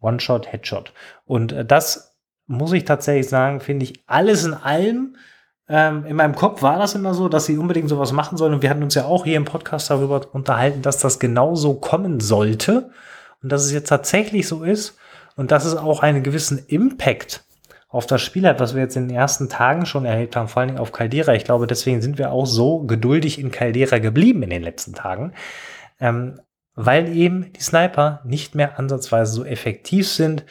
[0.00, 0.92] One-Shot, Headshot.
[1.24, 2.16] Und äh, das
[2.48, 5.14] muss ich tatsächlich sagen, finde ich alles in allem
[5.68, 8.54] ähm, in meinem Kopf war das immer so, dass sie unbedingt sowas machen sollen.
[8.54, 12.20] Und wir hatten uns ja auch hier im Podcast darüber unterhalten, dass das genauso kommen
[12.20, 12.90] sollte.
[13.42, 14.96] Und dass es jetzt tatsächlich so ist.
[15.36, 17.44] Und dass es auch einen gewissen Impact
[17.88, 20.60] auf das Spiel hat, was wir jetzt in den ersten Tagen schon erlebt haben, vor
[20.60, 21.34] allen Dingen auf Caldera.
[21.34, 25.32] Ich glaube, deswegen sind wir auch so geduldig in Caldera geblieben in den letzten Tagen.
[26.00, 26.40] Ähm,
[26.74, 30.44] weil eben die Sniper nicht mehr ansatzweise so effektiv sind,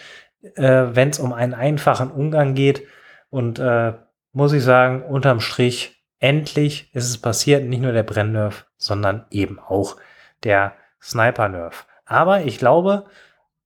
[0.56, 2.84] äh, wenn es um einen einfachen Umgang geht.
[3.30, 3.94] Und äh,
[4.36, 9.60] muss ich sagen, unterm Strich, endlich ist es passiert, nicht nur der Brennnerv, sondern eben
[9.60, 9.96] auch
[10.44, 11.88] der Sniper-Nerv.
[12.06, 13.06] Aber ich glaube,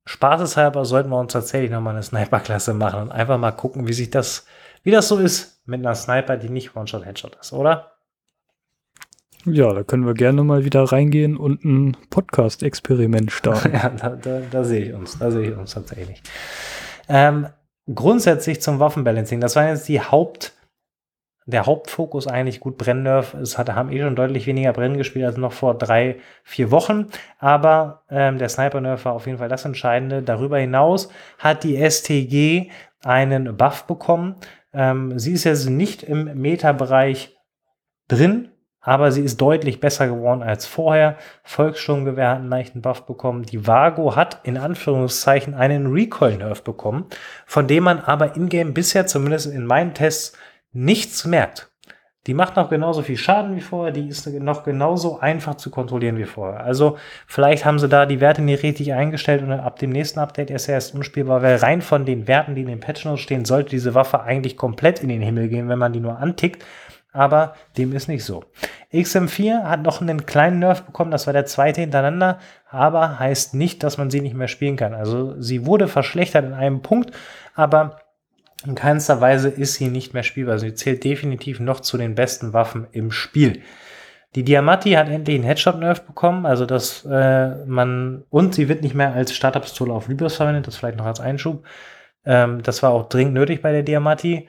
[0.05, 4.11] spaßeshalber sollten wir uns tatsächlich nochmal eine Sniper-Klasse machen und einfach mal gucken, wie sich
[4.11, 4.45] das,
[4.83, 7.93] wie das so ist mit einer Sniper, die nicht One-Shot-Headshot ist, oder?
[9.45, 13.71] Ja, da können wir gerne mal wieder reingehen und ein Podcast-Experiment starten.
[13.73, 16.21] ja, da, da, da sehe ich uns, da sehe ich uns tatsächlich.
[17.07, 17.47] Ähm,
[17.91, 20.53] grundsätzlich zum Waffenbalancing, das war jetzt die Haupt-
[21.49, 23.33] der Hauptfokus eigentlich gut Brennnerf.
[23.33, 27.07] Es hatte, haben eh schon deutlich weniger Brennen gespielt als noch vor drei, vier Wochen.
[27.39, 30.21] Aber ähm, der Sniper-Nerf war auf jeden Fall das Entscheidende.
[30.21, 32.69] Darüber hinaus hat die STG
[33.03, 34.35] einen Buff bekommen.
[34.73, 37.37] Ähm, sie ist jetzt nicht im Meta-Bereich
[38.07, 38.49] drin,
[38.81, 41.17] aber sie ist deutlich besser geworden als vorher.
[41.43, 43.43] Volkssturmgewehr hat einen leichten Buff bekommen.
[43.43, 47.05] Die Vago hat in Anführungszeichen einen Recoil-Nerf bekommen,
[47.45, 50.37] von dem man aber in-game bisher, zumindest in meinen Tests,
[50.71, 51.71] nichts merkt.
[52.27, 56.17] Die macht noch genauso viel Schaden wie vorher, die ist noch genauso einfach zu kontrollieren
[56.17, 56.59] wie vorher.
[56.59, 60.51] Also vielleicht haben sie da die Werte nicht richtig eingestellt und ab dem nächsten Update
[60.51, 63.45] ist er erst unspielbar, weil rein von den Werten, die in den Patch Notes stehen,
[63.45, 66.63] sollte diese Waffe eigentlich komplett in den Himmel gehen, wenn man die nur antickt.
[67.11, 68.43] Aber dem ist nicht so.
[68.93, 72.37] XM4 hat noch einen kleinen Nerf bekommen, das war der zweite hintereinander,
[72.69, 74.93] aber heißt nicht, dass man sie nicht mehr spielen kann.
[74.93, 77.11] Also sie wurde verschlechtert in einem Punkt,
[77.55, 78.01] aber
[78.65, 80.59] in keinster Weise ist sie nicht mehr spielbar.
[80.59, 83.61] Sie zählt definitiv noch zu den besten Waffen im Spiel.
[84.35, 88.93] Die Diamati hat endlich einen Headshot-Nerf bekommen, also dass äh, man, und sie wird nicht
[88.93, 91.65] mehr als Starterpistole auf Libros verwendet, das vielleicht noch als Einschub.
[92.25, 94.47] Ähm, das war auch dringend nötig bei der Diamati.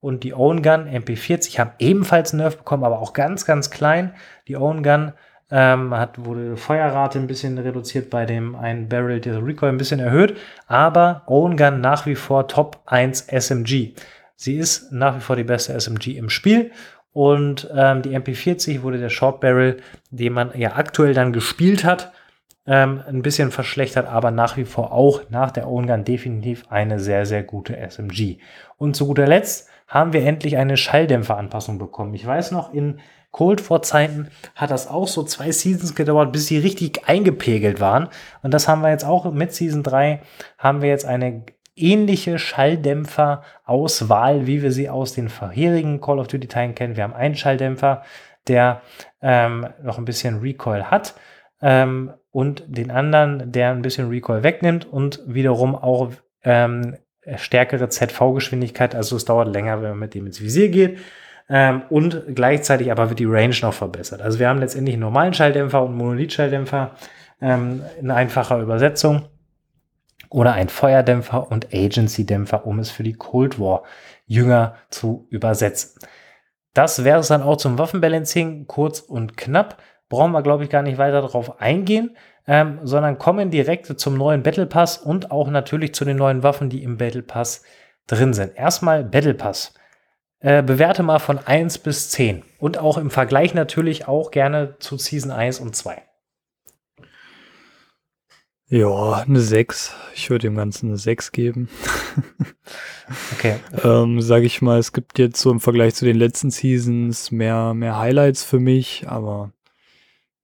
[0.00, 4.14] Und die Own Gun MP40 haben ebenfalls einen Nerf bekommen, aber auch ganz, ganz klein.
[4.46, 5.12] Die Own Gun
[5.50, 10.00] ähm, hat, wurde Feuerrate ein bisschen reduziert bei dem einen Barrel, der Recoil ein bisschen
[10.00, 10.36] erhöht,
[10.66, 13.94] aber Own Gun nach wie vor Top 1 SMG.
[14.36, 16.70] Sie ist nach wie vor die beste SMG im Spiel
[17.12, 19.78] und ähm, die MP40 wurde der Short Barrel,
[20.10, 22.12] den man ja aktuell dann gespielt hat,
[22.66, 27.00] ähm, ein bisschen verschlechtert, aber nach wie vor auch nach der Own Gun definitiv eine
[27.00, 28.38] sehr, sehr gute SMG.
[28.76, 32.12] Und zu guter Letzt haben wir endlich eine Schalldämpferanpassung bekommen.
[32.12, 36.46] Ich weiß noch, in Cold War Zeiten hat das auch so zwei Seasons gedauert, bis
[36.46, 38.08] sie richtig eingepegelt waren.
[38.42, 40.20] Und das haben wir jetzt auch mit Season 3
[40.58, 41.44] haben wir jetzt eine
[41.76, 46.96] ähnliche Schalldämpfer-Auswahl, wie wir sie aus den vorherigen Call of Duty Teilen kennen.
[46.96, 48.02] Wir haben einen Schalldämpfer,
[48.48, 48.82] der
[49.22, 51.14] ähm, noch ein bisschen Recoil hat
[51.60, 56.10] ähm, und den anderen, der ein bisschen Recoil wegnimmt und wiederum auch
[56.42, 56.96] ähm,
[57.36, 58.94] stärkere ZV-Geschwindigkeit.
[58.94, 60.98] Also es dauert länger, wenn man mit dem ins Visier geht.
[61.48, 64.20] Ähm, und gleichzeitig aber wird die Range noch verbessert.
[64.20, 66.92] Also wir haben letztendlich einen normalen Schalldämpfer und einen Monolith-Schalldämpfer
[67.40, 69.28] ähm, in einfacher Übersetzung
[70.30, 73.82] oder ein Feuerdämpfer und Agency-Dämpfer, um es für die Cold War
[74.26, 76.00] Jünger zu übersetzen.
[76.74, 79.78] Das wäre es dann auch zum Waffenbalancing, kurz und knapp.
[80.10, 84.42] Brauchen wir, glaube ich, gar nicht weiter darauf eingehen, ähm, sondern kommen direkt zum neuen
[84.42, 87.62] Battle Pass und auch natürlich zu den neuen Waffen, die im Battle Pass
[88.06, 88.56] drin sind.
[88.56, 89.74] Erstmal Battle Pass.
[90.40, 94.96] Äh, bewerte mal von 1 bis 10 und auch im Vergleich natürlich auch gerne zu
[94.96, 96.00] Season 1 und 2.
[98.70, 99.94] Ja, eine 6.
[100.14, 101.68] Ich würde dem Ganzen eine 6 geben.
[103.32, 103.56] okay.
[103.82, 107.74] ähm, sag ich mal, es gibt jetzt so im Vergleich zu den letzten Seasons mehr,
[107.74, 109.52] mehr Highlights für mich, aber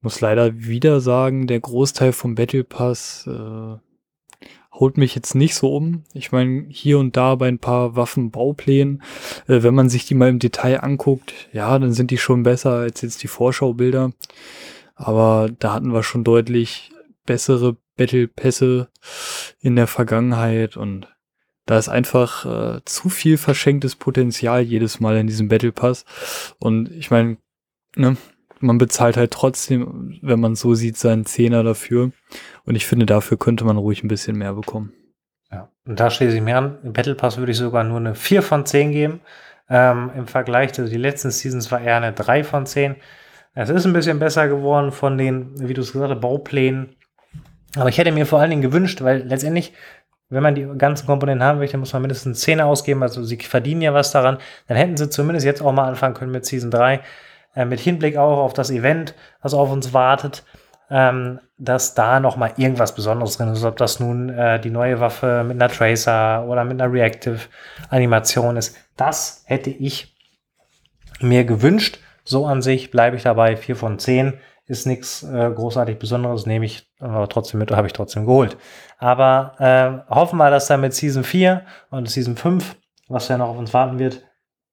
[0.00, 3.76] muss leider wieder sagen, der Großteil vom Battle Pass äh,
[4.74, 6.04] holt mich jetzt nicht so um.
[6.12, 9.02] Ich meine, hier und da bei ein paar Waffenbauplänen,
[9.46, 12.72] äh, wenn man sich die mal im Detail anguckt, ja, dann sind die schon besser
[12.72, 14.12] als jetzt die Vorschaubilder.
[14.96, 16.92] Aber da hatten wir schon deutlich
[17.24, 18.88] bessere Battle-Pässe
[19.60, 21.08] in der Vergangenheit und
[21.66, 26.04] da ist einfach äh, zu viel verschenktes Potenzial jedes Mal in diesem Battle Pass.
[26.58, 27.38] Und ich meine,
[27.96, 28.16] ne,
[28.60, 32.12] man bezahlt halt trotzdem, wenn man so sieht, seinen Zehner dafür.
[32.64, 34.92] Und ich finde, dafür könnte man ruhig ein bisschen mehr bekommen.
[35.50, 36.78] Ja, und da schließe ich mir an.
[36.82, 39.20] Im Battle Pass würde ich sogar nur eine 4 von 10 geben.
[39.68, 42.96] Ähm, Im Vergleich zu den letzten Seasons war eher eine 3 von 10.
[43.54, 46.96] Es ist ein bisschen besser geworden von den, wie du es gesagt hast, Bauplänen.
[47.76, 49.72] Aber ich hätte mir vor allen Dingen gewünscht, weil letztendlich,
[50.28, 53.02] wenn man die ganzen Komponenten haben möchte, muss man mindestens 10 ausgeben.
[53.02, 54.38] Also sie verdienen ja was daran.
[54.66, 57.00] Dann hätten sie zumindest jetzt auch mal anfangen können mit Season 3.
[57.54, 60.44] Äh, mit Hinblick auch auf das Event, was auf uns wartet
[60.90, 63.64] ähm, dass da noch mal irgendwas Besonderes drin ist.
[63.64, 68.76] Ob das nun äh, die neue Waffe mit einer Tracer oder mit einer Reactive-Animation ist.
[68.96, 70.14] Das hätte ich
[71.20, 71.98] mir gewünscht.
[72.24, 73.56] So an sich bleibe ich dabei.
[73.56, 74.34] 4 von 10
[74.66, 78.56] ist nichts äh, großartig Besonderes, nehme ich aber trotzdem mit, habe ich trotzdem geholt.
[78.98, 82.76] Aber äh, hoffen wir, dass da mit Season 4 und Season 5,
[83.08, 84.24] was ja noch auf uns warten wird,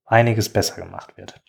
[0.06, 1.41] einiges besser gemacht wird.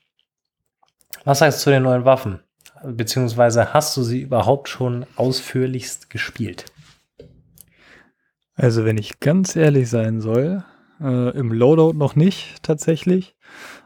[1.23, 2.39] Was heißt zu den neuen Waffen?
[2.83, 6.65] beziehungsweise hast du sie überhaupt schon ausführlichst gespielt?
[8.55, 10.63] Also wenn ich ganz ehrlich sein soll,
[11.01, 13.35] äh, im Loadout noch nicht tatsächlich,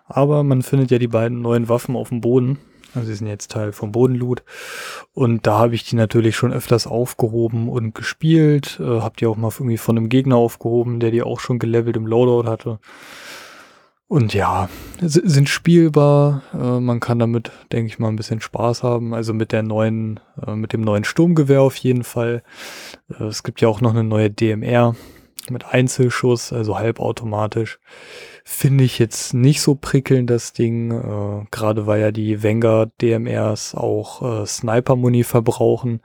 [0.05, 2.59] aber man findet ja die beiden neuen Waffen auf dem Boden.
[2.93, 4.43] Also sie sind jetzt Teil vom Bodenloot
[5.13, 8.79] und da habe ich die natürlich schon öfters aufgehoben und gespielt.
[8.79, 11.95] Äh, hab die auch mal irgendwie von einem Gegner aufgehoben, der die auch schon gelevelt
[11.95, 12.79] im Loadout hatte.
[14.09, 14.69] Und ja,
[15.01, 16.43] sind spielbar.
[16.53, 19.13] Äh, man kann damit, denke ich mal, ein bisschen Spaß haben.
[19.13, 22.41] Also mit der neuen, äh, mit dem neuen Sturmgewehr auf jeden Fall.
[23.09, 24.95] Äh, es gibt ja auch noch eine neue DMR
[25.49, 27.79] mit Einzelschuss, also halbautomatisch.
[28.45, 31.47] Finde ich jetzt nicht so prickelnd, das Ding.
[31.51, 36.01] Gerade weil ja die Vanguard DMRs auch Sniper-Muni verbrauchen.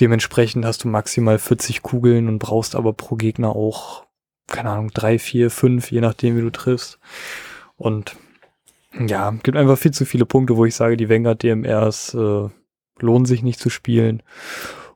[0.00, 4.06] Dementsprechend hast du maximal 40 Kugeln und brauchst aber pro Gegner auch
[4.46, 6.98] keine Ahnung, drei, vier, fünf, je nachdem, wie du triffst.
[7.76, 8.16] Und
[8.98, 12.48] ja, gibt einfach viel zu viele Punkte, wo ich sage, die Vanguard DMRs äh,
[12.98, 14.22] lohnen sich nicht zu spielen.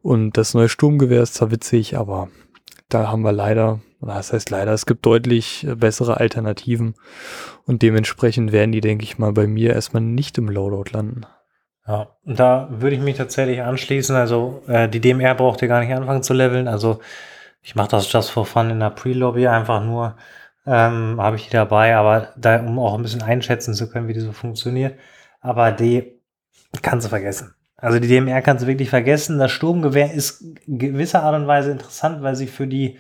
[0.03, 2.29] Und das neue Sturmgewehr ist zwar witzig, aber
[2.89, 6.95] da haben wir leider, das heißt leider, es gibt deutlich bessere Alternativen.
[7.67, 11.27] Und dementsprechend werden die, denke ich mal, bei mir erstmal nicht im Loadout landen.
[11.87, 14.17] Ja, da würde ich mich tatsächlich anschließen.
[14.17, 16.69] Also äh, die DMR braucht ihr gar nicht anfangen zu leveln.
[16.69, 17.01] Also
[17.63, 20.17] ich mache das just for fun in der Pre-Lobby einfach nur.
[20.67, 24.13] Ähm, habe ich die dabei, aber da, um auch ein bisschen einschätzen zu können, wie
[24.13, 24.99] die so funktioniert.
[25.41, 26.21] Aber die
[26.83, 27.55] kannst du vergessen.
[27.77, 29.39] Also die DMR kannst du wirklich vergessen.
[29.39, 32.99] Das Sturmgewehr ist gewisser Art und Weise interessant, weil sie für die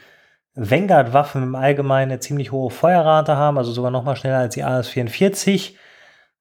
[0.54, 4.64] Vanguard-Waffen im Allgemeinen eine ziemlich hohe Feuerrate haben, also sogar noch mal schneller als die
[4.64, 5.74] AS-44.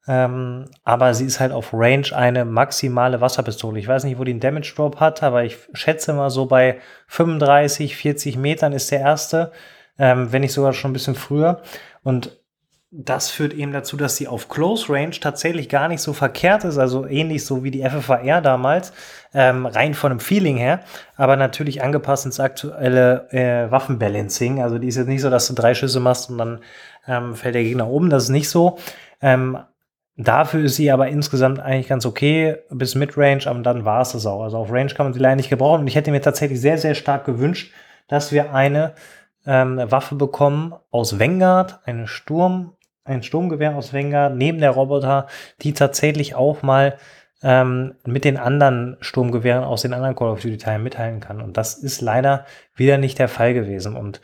[0.07, 3.79] Ähm, aber sie ist halt auf Range eine maximale Wasserpistole.
[3.79, 6.79] Ich weiß nicht, wo die einen Damage Drop hat, aber ich schätze mal so bei
[7.07, 9.51] 35, 40 Metern ist der erste,
[9.99, 11.61] ähm, wenn nicht sogar schon ein bisschen früher.
[12.03, 12.39] Und
[12.91, 16.79] das führt eben dazu, dass sie auf Close Range tatsächlich gar nicht so verkehrt ist,
[16.79, 18.93] also ähnlich so wie die FFAR damals,
[19.31, 20.79] ähm, rein von dem Feeling her,
[21.15, 24.63] aber natürlich angepasst ins aktuelle äh, Waffenbalancing.
[24.63, 26.59] Also die ist jetzt nicht so, dass du drei Schüsse machst und dann
[27.07, 28.79] ähm, fällt der Gegner oben, das ist nicht so.
[29.21, 29.59] Ähm,
[30.21, 34.25] Dafür ist sie aber insgesamt eigentlich ganz okay, bis Midrange, aber dann war es das
[34.25, 34.43] auch.
[34.43, 35.79] Also auf Range kann man sie leider nicht gebrauchen.
[35.79, 37.71] Und ich hätte mir tatsächlich sehr, sehr stark gewünscht,
[38.09, 38.95] dass wir eine
[39.45, 42.73] ähm, Waffe bekommen aus Vanguard, eine Sturm,
[43.03, 45.27] ein Sturmgewehr aus Vanguard, neben der Roboter,
[45.61, 46.97] die tatsächlich auch mal
[47.41, 51.41] ähm, mit den anderen Sturmgewehren aus den anderen Call of Duty Teilen mithalten kann.
[51.41, 53.95] Und das ist leider wieder nicht der Fall gewesen.
[53.95, 54.21] Und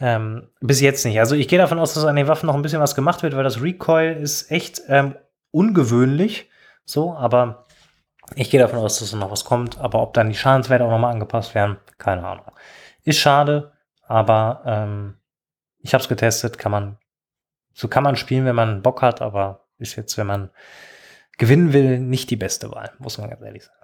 [0.00, 1.18] ähm, bis jetzt nicht.
[1.20, 3.36] Also ich gehe davon aus, dass an den Waffen noch ein bisschen was gemacht wird,
[3.36, 5.16] weil das Recoil ist echt ähm,
[5.50, 6.50] ungewöhnlich,
[6.84, 7.66] so, aber
[8.34, 11.12] ich gehe davon aus, dass noch was kommt, aber ob dann die Schadenswerte auch nochmal
[11.12, 12.46] angepasst werden, keine Ahnung.
[13.04, 13.72] Ist schade,
[14.02, 15.16] aber ähm,
[15.78, 16.98] ich habe es getestet, kann man,
[17.72, 20.50] so kann man spielen, wenn man Bock hat, aber ist jetzt, wenn man
[21.38, 23.78] gewinnen will, nicht die beste Wahl, muss man ganz ehrlich sagen.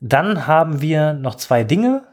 [0.00, 2.06] Dann haben wir noch zwei Dinge,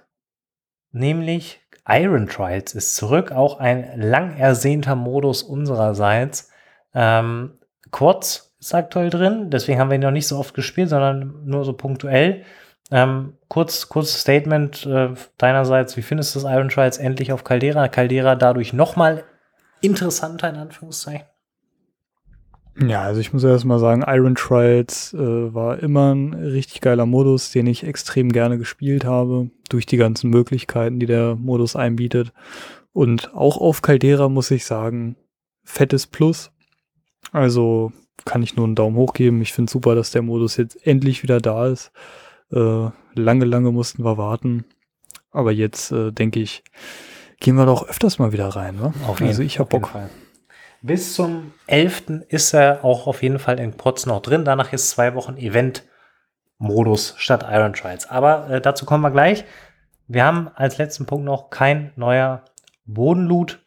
[0.91, 6.49] nämlich Iron Trials ist zurück, auch ein lang ersehnter Modus unsererseits.
[6.93, 7.59] Ähm,
[7.91, 11.65] Quads ist aktuell drin, deswegen haben wir ihn noch nicht so oft gespielt, sondern nur
[11.65, 12.45] so punktuell.
[12.91, 17.87] Ähm, kurz, kurzes Statement äh, deinerseits, wie findest du das Iron Trials endlich auf Caldera?
[17.87, 19.23] Caldera dadurch nochmal
[19.81, 21.25] interessanter, in Anführungszeichen?
[22.79, 27.05] Ja, also ich muss erst mal sagen, Iron Trials äh, war immer ein richtig geiler
[27.05, 32.33] Modus, den ich extrem gerne gespielt habe, durch die ganzen Möglichkeiten, die der Modus einbietet.
[32.91, 35.15] Und auch auf Caldera muss ich sagen,
[35.63, 36.51] fettes Plus.
[37.31, 37.91] Also
[38.25, 39.41] kann ich nur einen Daumen hoch geben.
[39.41, 41.91] Ich finde super, dass der Modus jetzt endlich wieder da ist.
[42.53, 44.65] Äh, lange, lange mussten wir warten.
[45.31, 46.63] Aber jetzt äh, denke ich,
[47.39, 48.93] gehen wir doch öfters mal wieder rein, ne?
[49.07, 49.91] Auf jeden, also ich hab auf jeden Bock.
[49.91, 50.09] Fall.
[50.81, 52.23] Bis zum 11.
[52.27, 54.45] ist er auch auf jeden Fall in Pots noch drin.
[54.45, 58.09] Danach ist zwei Wochen Event-Modus statt Iron Trials.
[58.09, 59.45] Aber äh, dazu kommen wir gleich.
[60.07, 62.43] Wir haben als letzten Punkt noch kein neuer
[62.85, 63.65] Bodenloot.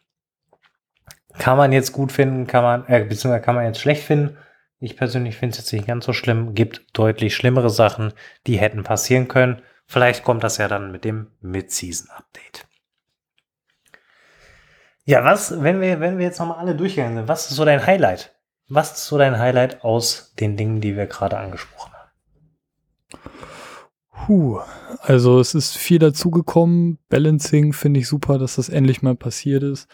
[1.39, 4.37] Kann man jetzt gut finden, kann man, äh, beziehungsweise kann man jetzt schlecht finden.
[4.79, 6.53] Ich persönlich finde es jetzt nicht ganz so schlimm.
[6.53, 8.13] Gibt deutlich schlimmere Sachen,
[8.45, 9.61] die hätten passieren können.
[9.87, 12.67] Vielleicht kommt das ja dann mit dem Mid-Season-Update.
[15.05, 17.85] Ja, was, wenn wir, wenn wir jetzt nochmal alle durchgegangen sind, was ist so dein
[17.85, 18.35] Highlight?
[18.67, 22.11] Was ist so dein Highlight aus den Dingen, die wir gerade angesprochen haben?
[24.11, 24.59] Puh,
[24.99, 26.99] also es ist viel dazugekommen.
[27.07, 29.87] Balancing finde ich super, dass das endlich mal passiert ist.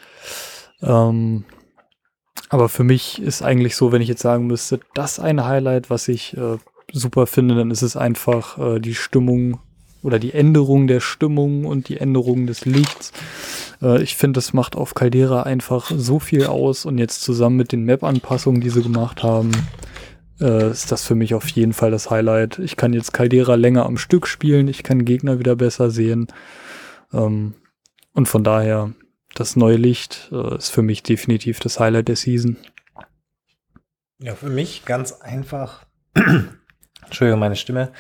[0.82, 1.46] Ähm,
[2.54, 6.08] aber für mich ist eigentlich so, wenn ich jetzt sagen müsste, das ein Highlight, was
[6.08, 6.58] ich äh,
[6.92, 9.60] super finde, dann ist es einfach äh, die Stimmung
[10.04, 13.12] oder die Änderung der Stimmung und die Änderung des Lichts.
[13.82, 17.72] Äh, ich finde, das macht auf Caldera einfach so viel aus und jetzt zusammen mit
[17.72, 19.50] den Map-Anpassungen, die sie gemacht haben,
[20.40, 22.60] äh, ist das für mich auf jeden Fall das Highlight.
[22.60, 26.28] Ich kann jetzt Caldera länger am Stück spielen, ich kann Gegner wieder besser sehen.
[27.12, 27.56] Ähm,
[28.14, 28.92] und von daher,
[29.34, 32.58] das neue Licht äh, ist für mich definitiv das Highlight der Season.
[34.20, 35.86] Ja, für mich ganz einfach.
[37.04, 37.92] Entschuldigung, meine Stimme.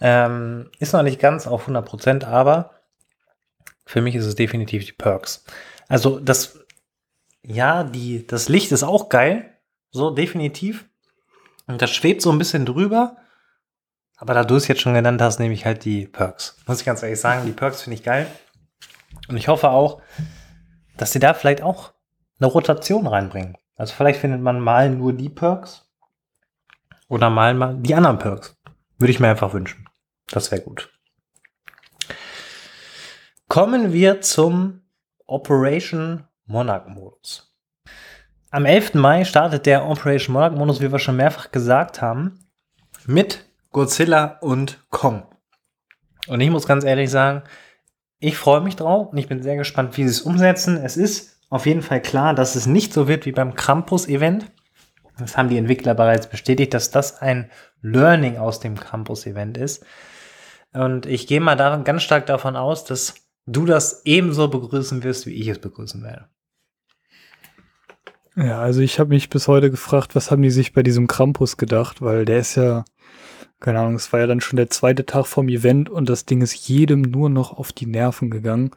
[0.00, 2.70] Ähm, ist noch nicht ganz auf 100 Prozent, aber
[3.86, 5.44] für mich ist es definitiv die Perks.
[5.88, 6.58] Also das,
[7.42, 9.50] ja, die, das Licht ist auch geil,
[9.90, 10.86] so definitiv.
[11.66, 13.16] Und das schwebt so ein bisschen drüber.
[14.16, 16.56] Aber da du es jetzt schon genannt hast, nehme ich halt die Perks.
[16.66, 18.26] Muss ich ganz ehrlich sagen, die Perks finde ich geil.
[19.28, 20.00] Und ich hoffe auch,
[20.96, 21.92] dass sie da vielleicht auch
[22.38, 23.56] eine Rotation reinbringen.
[23.76, 25.88] Also vielleicht findet man mal nur die Perks
[27.08, 28.56] oder mal mal die anderen Perks.
[28.98, 29.88] Würde ich mir einfach wünschen.
[30.28, 30.90] Das wäre gut.
[33.48, 34.82] Kommen wir zum
[35.26, 37.54] Operation Monarch Modus.
[38.50, 38.94] Am 11.
[38.94, 42.46] Mai startet der Operation Monarch Modus, wie wir schon mehrfach gesagt haben,
[43.06, 45.26] mit Godzilla und Kong.
[46.28, 47.42] Und ich muss ganz ehrlich sagen,
[48.18, 50.76] ich freue mich drauf und ich bin sehr gespannt, wie sie es umsetzen.
[50.76, 54.50] Es ist auf jeden Fall klar, dass es nicht so wird wie beim Krampus-Event.
[55.18, 57.50] Das haben die Entwickler bereits bestätigt, dass das ein
[57.82, 59.84] Learning aus dem Campus-Event ist.
[60.72, 63.14] Und ich gehe mal daran ganz stark davon aus, dass
[63.46, 66.28] du das ebenso begrüßen wirst, wie ich es begrüßen werde.
[68.36, 71.56] Ja, also ich habe mich bis heute gefragt, was haben die sich bei diesem Krampus
[71.56, 72.84] gedacht, weil der ist ja,
[73.60, 76.42] keine Ahnung, es war ja dann schon der zweite Tag vom Event und das Ding
[76.42, 78.72] ist jedem nur noch auf die Nerven gegangen.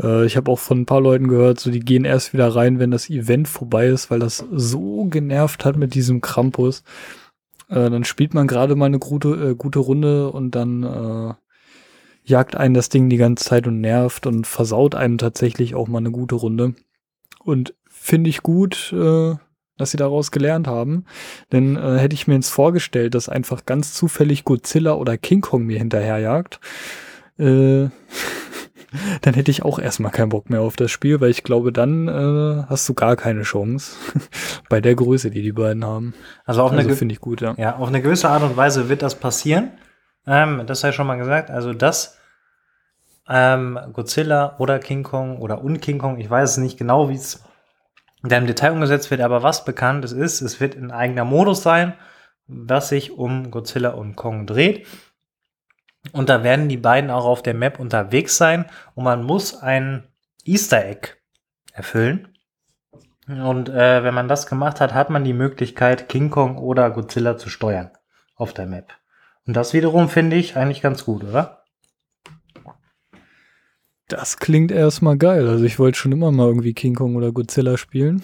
[0.00, 2.78] Äh, ich habe auch von ein paar Leuten gehört, so die gehen erst wieder rein,
[2.78, 6.82] wenn das Event vorbei ist, weil das so genervt hat mit diesem Krampus.
[7.68, 11.34] Äh, dann spielt man gerade mal eine gute, äh, gute Runde und dann äh,
[12.24, 15.98] jagt einen das Ding die ganze Zeit und nervt und versaut einem tatsächlich auch mal
[15.98, 16.74] eine gute Runde.
[17.44, 19.34] Und finde ich gut, äh,
[19.78, 21.04] dass sie daraus gelernt haben.
[21.52, 25.64] Denn äh, hätte ich mir jetzt vorgestellt, dass einfach ganz zufällig Godzilla oder King Kong
[25.64, 26.60] mir hinterherjagt,
[27.38, 27.88] äh,
[29.22, 32.08] dann hätte ich auch erstmal keinen Bock mehr auf das Spiel, weil ich glaube, dann
[32.08, 33.96] äh, hast du gar keine Chance
[34.68, 36.14] bei der Größe, die die beiden haben.
[36.44, 37.54] Also auf Also eine, finde ich gut, ja.
[37.58, 39.72] ja, auf eine gewisse Art und Weise wird das passieren.
[40.26, 41.50] Ähm, das sei schon mal gesagt.
[41.50, 42.18] Also das
[43.28, 47.14] ähm, Godzilla oder King Kong oder und King Kong, ich weiß es nicht genau, wie
[47.14, 47.44] es
[48.28, 51.94] da im Detail umgesetzt wird, aber was bekannt ist, es wird ein eigener Modus sein,
[52.46, 54.86] was sich um Godzilla und Kong dreht.
[56.12, 60.06] Und da werden die beiden auch auf der Map unterwegs sein und man muss ein
[60.44, 61.08] Easter Egg
[61.72, 62.28] erfüllen.
[63.26, 67.36] Und äh, wenn man das gemacht hat, hat man die Möglichkeit, King Kong oder Godzilla
[67.36, 67.90] zu steuern
[68.36, 68.92] auf der Map.
[69.46, 71.64] Und das wiederum finde ich eigentlich ganz gut, oder?
[74.08, 75.48] Das klingt erstmal geil.
[75.48, 78.22] Also ich wollte schon immer mal irgendwie King Kong oder Godzilla spielen.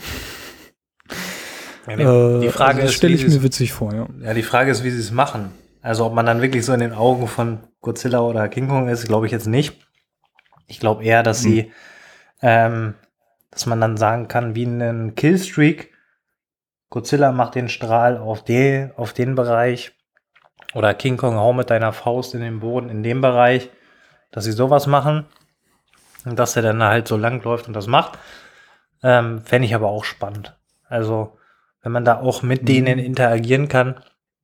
[1.88, 4.06] Ja, die, Äh, Frage also das ist, stelle ich mir witzig vor, ja.
[4.20, 5.50] Ja, die Frage ist, wie sie es machen.
[5.80, 9.06] Also ob man dann wirklich so in den Augen von Godzilla oder King Kong ist,
[9.08, 9.84] glaube ich jetzt nicht.
[10.68, 11.72] Ich glaube eher, dass sie,
[12.40, 12.94] ähm,
[13.50, 15.90] dass man dann sagen kann, wie einen Killstreak.
[16.88, 19.92] Godzilla macht den Strahl auf, die, auf den Bereich.
[20.74, 23.68] Oder King Kong hau mit deiner Faust in den Boden in dem Bereich.
[24.30, 25.26] Dass sie sowas machen.
[26.24, 28.18] Dass er dann halt so lang läuft und das macht.
[29.02, 30.56] Ähm, Fände ich aber auch spannend.
[30.88, 31.36] Also,
[31.82, 33.96] wenn man da auch mit denen interagieren kann,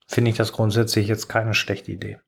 [0.06, 2.18] finde ich das grundsätzlich jetzt keine schlechte Idee.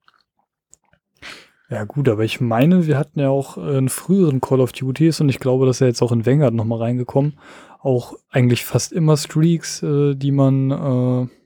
[1.70, 5.20] Ja gut, aber ich meine, wir hatten ja auch äh, in früheren Call of Duties
[5.20, 7.38] und ich glaube, dass er jetzt auch in Vanguard nochmal reingekommen,
[7.80, 11.39] auch eigentlich fast immer Streaks, äh, die man äh,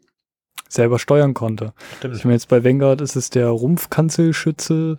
[0.69, 1.73] selber steuern konnte.
[1.99, 2.17] Stimmt.
[2.17, 4.99] Ich meine, jetzt bei Vanguard ist es der Rumpfkanzelschütze.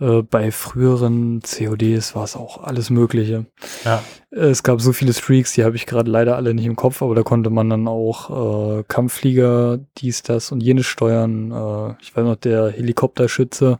[0.00, 3.46] Äh, bei früheren CODs war es auch alles Mögliche.
[3.84, 4.02] Ja.
[4.30, 7.14] Es gab so viele Streaks, die habe ich gerade leider alle nicht im Kopf, aber
[7.14, 11.52] da konnte man dann auch äh, Kampfflieger, dies, das und jenes steuern.
[11.52, 13.78] Äh, ich weiß noch, der Helikopterschütze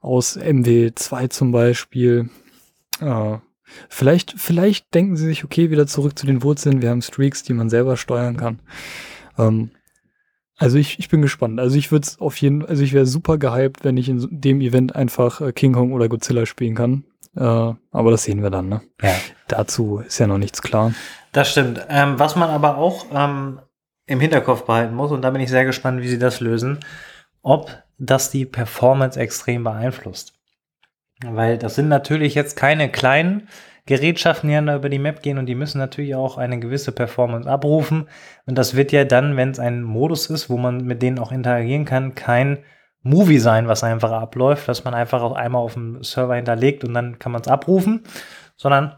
[0.00, 2.30] aus MW2 zum Beispiel.
[3.00, 3.36] Äh,
[3.90, 6.80] vielleicht, vielleicht denken sie sich, okay, wieder zurück zu den Wurzeln.
[6.80, 8.60] Wir haben Streaks, die man selber steuern kann.
[9.38, 9.70] Ähm,
[10.62, 11.58] also ich, ich bin gespannt.
[11.58, 14.60] Also ich würde es auf jeden also ich wäre super gehypt, wenn ich in dem
[14.60, 17.04] Event einfach äh, King Kong oder Godzilla spielen kann.
[17.36, 18.82] Äh, aber das sehen wir dann, ne?
[19.02, 19.14] Ja.
[19.48, 20.94] Dazu ist ja noch nichts klar.
[21.32, 21.84] Das stimmt.
[21.88, 23.60] Ähm, was man aber auch ähm,
[24.06, 26.78] im Hinterkopf behalten muss, und da bin ich sehr gespannt, wie sie das lösen,
[27.42, 30.34] ob das die Performance extrem beeinflusst.
[31.24, 33.48] Weil das sind natürlich jetzt keine kleinen
[33.86, 37.50] Gerätschaften, die dann über die Map gehen und die müssen natürlich auch eine gewisse Performance
[37.50, 38.08] abrufen.
[38.46, 41.32] Und das wird ja dann, wenn es ein Modus ist, wo man mit denen auch
[41.32, 42.58] interagieren kann, kein
[43.02, 46.94] Movie sein, was einfach abläuft, dass man einfach auch einmal auf dem Server hinterlegt und
[46.94, 48.04] dann kann man es abrufen,
[48.56, 48.94] sondern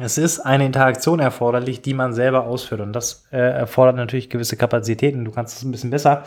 [0.00, 2.80] es ist eine Interaktion erforderlich, die man selber ausführt.
[2.80, 5.24] Und das äh, erfordert natürlich gewisse Kapazitäten.
[5.24, 6.22] Du kannst es ein bisschen besser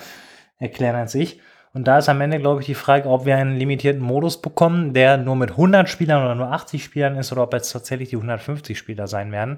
[0.60, 1.40] erklären als ich.
[1.76, 4.94] Und da ist am Ende, glaube ich, die Frage, ob wir einen limitierten Modus bekommen,
[4.94, 8.16] der nur mit 100 Spielern oder nur 80 Spielern ist oder ob es tatsächlich die
[8.16, 9.58] 150 Spieler sein werden.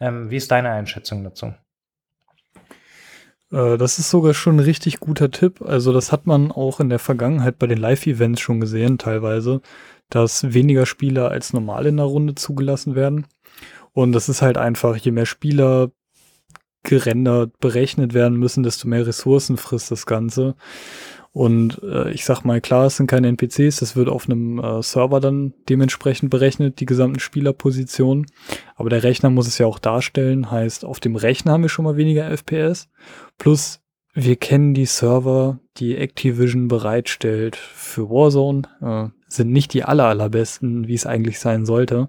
[0.00, 1.52] Ähm, wie ist deine Einschätzung dazu?
[3.52, 5.60] Äh, das ist sogar schon ein richtig guter Tipp.
[5.60, 9.60] Also das hat man auch in der Vergangenheit bei den Live-Events schon gesehen, teilweise,
[10.08, 13.26] dass weniger Spieler als normal in der Runde zugelassen werden.
[13.92, 15.90] Und das ist halt einfach, je mehr Spieler
[16.82, 20.54] gerendert, berechnet werden müssen, desto mehr Ressourcen frisst das Ganze.
[21.38, 24.82] Und äh, ich sag mal, klar, es sind keine NPCs, das wird auf einem äh,
[24.82, 28.26] Server dann dementsprechend berechnet, die gesamten Spielerpositionen.
[28.74, 31.84] Aber der Rechner muss es ja auch darstellen, heißt, auf dem Rechner haben wir schon
[31.84, 32.88] mal weniger FPS.
[33.38, 33.78] Plus,
[34.14, 40.88] wir kennen die Server, die Activision bereitstellt für Warzone, äh, sind nicht die aller, allerbesten,
[40.88, 42.08] wie es eigentlich sein sollte.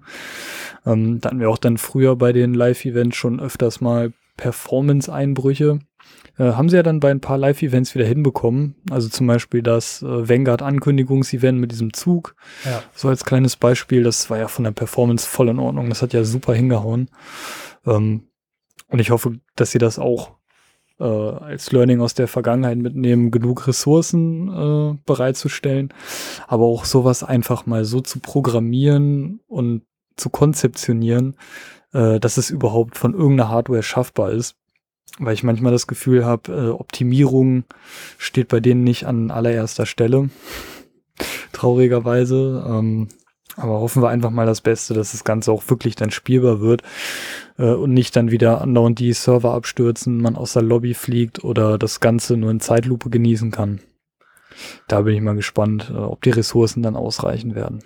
[0.84, 5.78] Ähm, da hatten wir auch dann früher bei den Live-Events schon öfters mal Performance-Einbrüche
[6.38, 8.76] äh, haben sie ja dann bei ein paar Live-Events wieder hinbekommen.
[8.90, 12.34] Also zum Beispiel das äh, Vanguard-Ankündigungsevent mit diesem Zug.
[12.64, 12.82] Ja.
[12.94, 15.88] So als kleines Beispiel, das war ja von der Performance voll in Ordnung.
[15.88, 17.10] Das hat ja super hingehauen.
[17.86, 18.24] Ähm,
[18.88, 20.32] und ich hoffe, dass sie das auch
[20.98, 25.92] äh, als Learning aus der Vergangenheit mitnehmen, genug Ressourcen äh, bereitzustellen,
[26.46, 29.82] aber auch sowas einfach mal so zu programmieren und
[30.16, 31.36] zu konzeptionieren,
[31.92, 34.56] äh, dass es überhaupt von irgendeiner Hardware schaffbar ist
[35.20, 37.64] weil ich manchmal das Gefühl habe, äh, Optimierung
[38.18, 40.30] steht bei denen nicht an allererster Stelle.
[41.52, 42.64] Traurigerweise.
[42.66, 43.08] Ähm,
[43.56, 46.82] aber hoffen wir einfach mal das Beste, dass das Ganze auch wirklich dann spielbar wird
[47.58, 51.76] äh, und nicht dann wieder andauernd die Server abstürzen, man aus der Lobby fliegt oder
[51.76, 53.80] das Ganze nur in Zeitlupe genießen kann.
[54.88, 57.80] Da bin ich mal gespannt, äh, ob die Ressourcen dann ausreichen werden.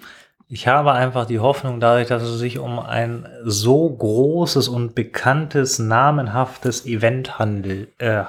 [0.49, 5.79] Ich habe einfach die Hoffnung, dadurch, dass es sich um ein so großes und bekanntes,
[5.79, 8.25] namenhaftes Event handelt, äh,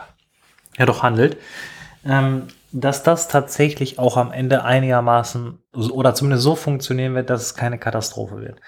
[0.78, 1.38] ja doch handelt,
[2.06, 7.56] ähm, dass das tatsächlich auch am Ende einigermaßen oder zumindest so funktionieren wird, dass es
[7.56, 8.60] keine Katastrophe wird.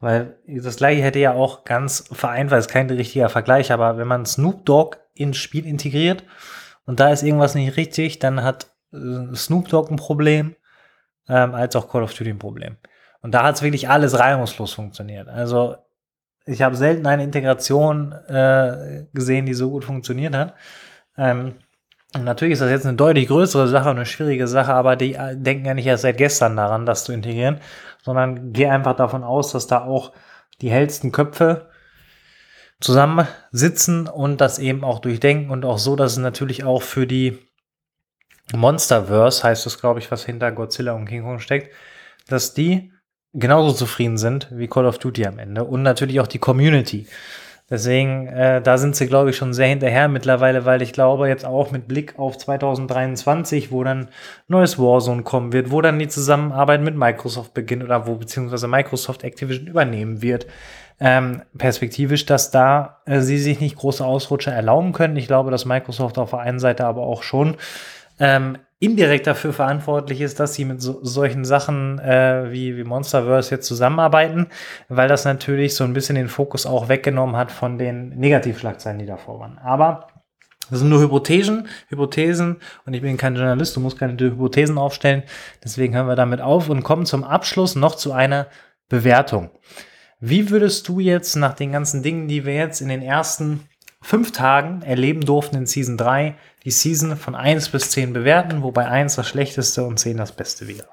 [0.00, 4.26] Weil das gleiche hätte ja auch ganz vereinfacht, ist kein richtiger Vergleich, aber wenn man
[4.26, 6.24] Snoop Dogg ins Spiel integriert
[6.86, 10.56] und da ist irgendwas nicht richtig, dann hat äh, Snoop Dogg ein Problem,
[11.28, 12.76] ähm, als auch Call of Duty ein Problem.
[13.22, 15.28] Und da hat es wirklich alles reibungslos funktioniert.
[15.28, 15.76] Also
[16.44, 20.54] ich habe selten eine Integration äh, gesehen, die so gut funktioniert hat.
[21.16, 21.54] Ähm,
[22.18, 25.36] natürlich ist das jetzt eine deutlich größere Sache und eine schwierige Sache, aber die äh,
[25.36, 27.60] denken ja nicht erst seit gestern daran, das zu integrieren,
[28.02, 30.12] sondern geh einfach davon aus, dass da auch
[30.60, 31.70] die hellsten Köpfe
[32.80, 37.38] zusammensitzen und das eben auch durchdenken und auch so, dass es natürlich auch für die
[38.52, 41.72] Monsterverse, heißt das, glaube ich, was hinter Godzilla und King Kong steckt,
[42.28, 42.91] dass die
[43.34, 47.06] genauso zufrieden sind wie Call of Duty am Ende und natürlich auch die Community.
[47.70, 51.46] Deswegen, äh, da sind sie, glaube ich, schon sehr hinterher mittlerweile, weil ich glaube, jetzt
[51.46, 54.08] auch mit Blick auf 2023, wo dann
[54.46, 59.24] neues Warzone kommen wird, wo dann die Zusammenarbeit mit Microsoft beginnt oder wo beziehungsweise Microsoft
[59.24, 60.46] Activision übernehmen wird,
[61.00, 65.16] ähm, perspektivisch, dass da äh, sie sich nicht große Ausrutscher erlauben können.
[65.16, 67.56] Ich glaube, dass Microsoft auf der einen Seite aber auch schon
[68.20, 73.54] ähm, indirekt dafür verantwortlich ist, dass sie mit so, solchen Sachen äh, wie, wie Monsterverse
[73.54, 74.48] jetzt zusammenarbeiten,
[74.88, 79.06] weil das natürlich so ein bisschen den Fokus auch weggenommen hat von den Negativschlagzeilen, die
[79.06, 79.58] davor waren.
[79.58, 80.08] Aber
[80.68, 85.22] das sind nur Hypothesen, Hypothesen und ich bin kein Journalist, du musst keine Hypothesen aufstellen.
[85.62, 88.48] Deswegen hören wir damit auf und kommen zum Abschluss noch zu einer
[88.88, 89.50] Bewertung.
[90.18, 93.68] Wie würdest du jetzt nach den ganzen Dingen, die wir jetzt in den ersten
[94.02, 98.86] fünf Tagen erleben durften in Season 3, die Season von 1 bis 10 bewerten, wobei
[98.86, 100.88] 1 das schlechteste und 10 das beste wäre.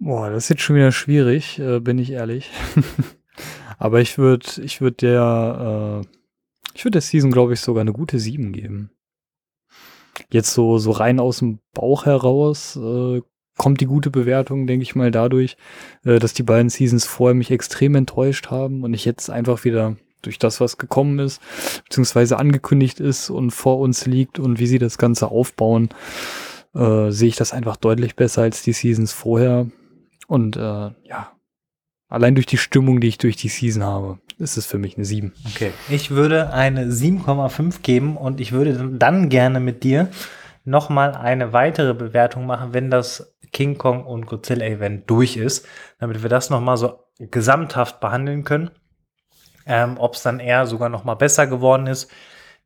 [0.00, 2.50] Boah, das ist jetzt schon wieder schwierig, äh, bin ich ehrlich.
[3.78, 6.08] Aber ich würde ich würd der, äh,
[6.74, 8.90] ich der Season, glaube ich, sogar eine gute 7 geben.
[10.30, 13.22] Jetzt so, so rein aus dem Bauch heraus äh,
[13.56, 15.56] kommt die gute Bewertung, denke ich mal, dadurch,
[16.04, 19.96] äh, dass die beiden Seasons vorher mich extrem enttäuscht haben und ich jetzt einfach wieder
[20.22, 21.40] durch das, was gekommen ist,
[21.84, 25.90] beziehungsweise angekündigt ist und vor uns liegt und wie sie das Ganze aufbauen,
[26.74, 29.66] äh, sehe ich das einfach deutlich besser als die Seasons vorher.
[30.26, 31.32] Und äh, ja,
[32.08, 35.04] allein durch die Stimmung, die ich durch die Season habe, ist es für mich eine
[35.04, 35.32] 7.
[35.46, 40.08] Okay, ich würde eine 7,5 geben und ich würde dann gerne mit dir
[40.64, 45.66] nochmal eine weitere Bewertung machen, wenn das King Kong und Godzilla Event durch ist,
[45.98, 48.70] damit wir das nochmal so gesamthaft behandeln können.
[49.68, 52.10] Ähm, Ob es dann eher sogar nochmal besser geworden ist,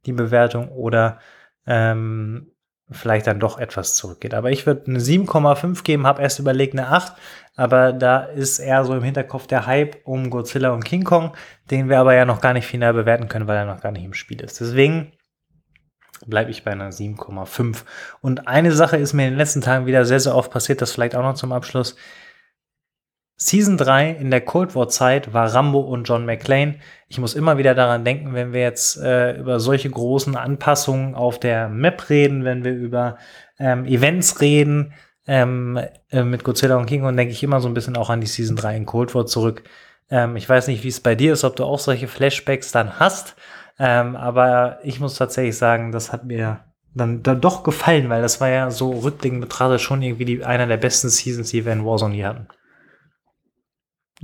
[0.07, 1.19] die Bewertung, oder
[1.67, 2.53] ähm,
[2.91, 4.35] vielleicht dann doch etwas zurückgeht.
[4.35, 7.15] Aber ich würde eine 7,5 geben, habe erst überlegt eine 8,
[7.57, 11.33] aber da ist eher so im Hinterkopf der Hype um Godzilla und King Kong,
[11.71, 14.05] den wir aber ja noch gar nicht final bewerten können, weil er noch gar nicht
[14.05, 14.61] im Spiel ist.
[14.61, 15.13] Deswegen
[16.27, 17.85] bleibe ich bei einer 7,5.
[18.21, 20.93] Und eine Sache ist mir in den letzten Tagen wieder sehr, sehr oft passiert, das
[20.93, 21.97] vielleicht auch noch zum Abschluss.
[23.47, 26.77] Season 3 in der Cold War Zeit war Rambo und John McClane.
[27.09, 31.41] Ich muss immer wieder daran denken, wenn wir jetzt äh, über solche großen Anpassungen auf
[31.41, 33.19] der Map reden, wenn wir über
[33.59, 34.95] ähm, Events reden
[35.27, 35.81] ähm,
[36.11, 38.27] äh, mit Godzilla und King, und denke ich immer so ein bisschen auch an die
[38.27, 39.65] Season 3 in Cold War zurück.
[40.09, 43.01] Ähm, ich weiß nicht, wie es bei dir ist, ob du auch solche Flashbacks dann
[43.01, 43.35] hast.
[43.79, 46.61] Ähm, aber ich muss tatsächlich sagen, das hat mir
[46.95, 50.67] dann, dann doch gefallen, weil das war ja so rückblickend betrachtet schon irgendwie die, einer
[50.67, 52.47] der besten Seasons, die wir in Warzone hier hatten.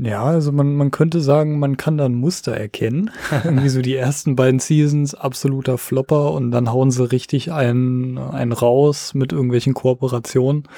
[0.01, 3.11] Ja, also man, man könnte sagen, man kann da ein Muster erkennen.
[3.45, 8.53] Irgendwie so die ersten beiden Seasons, absoluter Flopper und dann hauen sie richtig einen, einen
[8.53, 10.69] raus mit irgendwelchen Kooperationen.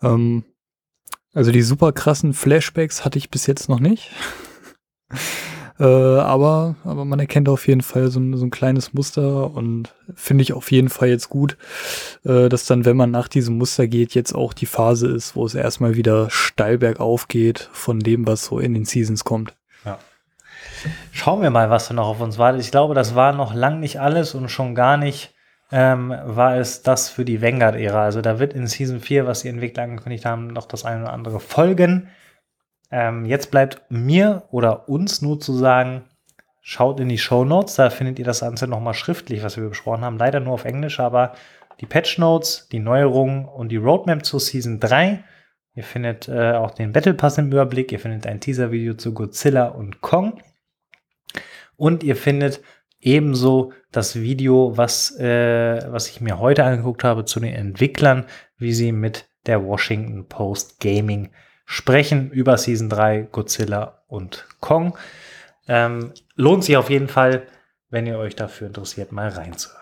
[0.00, 0.44] Ähm,
[1.34, 4.10] also die super krassen Flashbacks hatte ich bis jetzt noch nicht.
[5.82, 9.92] Äh, aber, aber man erkennt auf jeden Fall so ein, so ein kleines Muster und
[10.14, 11.56] finde ich auf jeden Fall jetzt gut,
[12.24, 15.44] äh, dass dann, wenn man nach diesem Muster geht, jetzt auch die Phase ist, wo
[15.44, 19.56] es erstmal wieder steil bergauf geht von dem, was so in den Seasons kommt.
[19.84, 19.98] Ja.
[21.10, 22.60] Schauen wir mal, was da noch auf uns wartet.
[22.60, 25.34] Ich glaube, das war noch lang nicht alles und schon gar nicht
[25.72, 28.04] ähm, war es das für die Vanguard-Ära.
[28.04, 31.12] Also da wird in Season 4, was die Entwickler angekündigt haben, noch das eine oder
[31.12, 32.08] andere folgen.
[32.92, 36.04] Ähm, jetzt bleibt mir oder uns nur zu sagen,
[36.60, 40.04] schaut in die Show Notes, da findet ihr das Ganze nochmal schriftlich, was wir besprochen
[40.04, 40.18] haben.
[40.18, 41.32] Leider nur auf Englisch, aber
[41.80, 45.24] die Patch Notes, die Neuerungen und die Roadmap zur Season 3.
[45.74, 47.90] Ihr findet äh, auch den Battle Pass im Überblick.
[47.92, 50.40] Ihr findet ein Teaser-Video zu Godzilla und Kong.
[51.76, 52.60] Und ihr findet
[53.00, 58.26] ebenso das Video, was, äh, was ich mir heute angeguckt habe zu den Entwicklern,
[58.58, 61.30] wie sie mit der Washington Post Gaming
[61.72, 64.98] sprechen über Season 3, Godzilla und Kong.
[65.66, 67.46] Ähm, lohnt sich auf jeden Fall,
[67.88, 69.80] wenn ihr euch dafür interessiert, mal reinzuhören.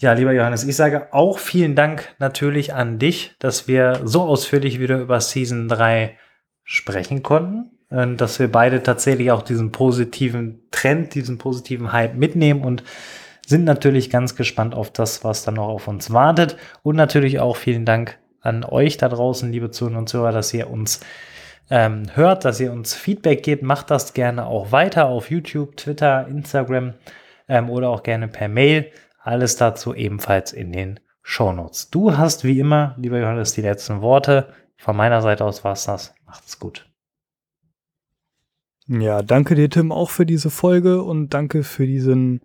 [0.00, 4.80] Ja, lieber Johannes, ich sage auch vielen Dank natürlich an dich, dass wir so ausführlich
[4.80, 6.18] wieder über Season 3
[6.64, 7.70] sprechen konnten.
[7.90, 12.82] Und dass wir beide tatsächlich auch diesen positiven Trend, diesen positiven Hype mitnehmen und
[13.46, 16.56] sind natürlich ganz gespannt auf das, was dann noch auf uns wartet.
[16.82, 20.70] Und natürlich auch vielen Dank an euch da draußen, liebe Zuhörer und Zuhörer, dass ihr
[20.70, 21.00] uns
[21.70, 23.62] ähm, hört, dass ihr uns Feedback gebt.
[23.62, 26.94] Macht das gerne auch weiter auf YouTube, Twitter, Instagram
[27.48, 28.90] ähm, oder auch gerne per Mail.
[29.20, 31.90] Alles dazu ebenfalls in den Shownotes.
[31.90, 34.52] Du hast wie immer, lieber Johannes, die letzten Worte.
[34.76, 36.14] Von meiner Seite aus war es das.
[36.24, 36.88] Macht's gut.
[38.90, 42.40] Ja, danke dir, Tim, auch für diese Folge und danke für diesen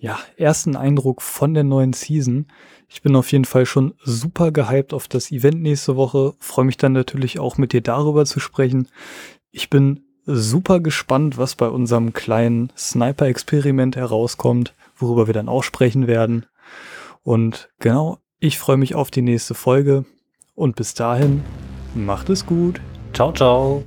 [0.00, 2.48] ja, ersten Eindruck von der neuen Season.
[2.88, 6.34] Ich bin auf jeden Fall schon super gehypt auf das Event nächste Woche.
[6.38, 8.88] Freue mich dann natürlich auch mit dir darüber zu sprechen.
[9.50, 16.06] Ich bin super gespannt, was bei unserem kleinen Sniper-Experiment herauskommt, worüber wir dann auch sprechen
[16.06, 16.46] werden.
[17.22, 20.04] Und genau, ich freue mich auf die nächste Folge.
[20.54, 21.42] Und bis dahin,
[21.94, 22.80] macht es gut.
[23.12, 23.84] Ciao, ciao.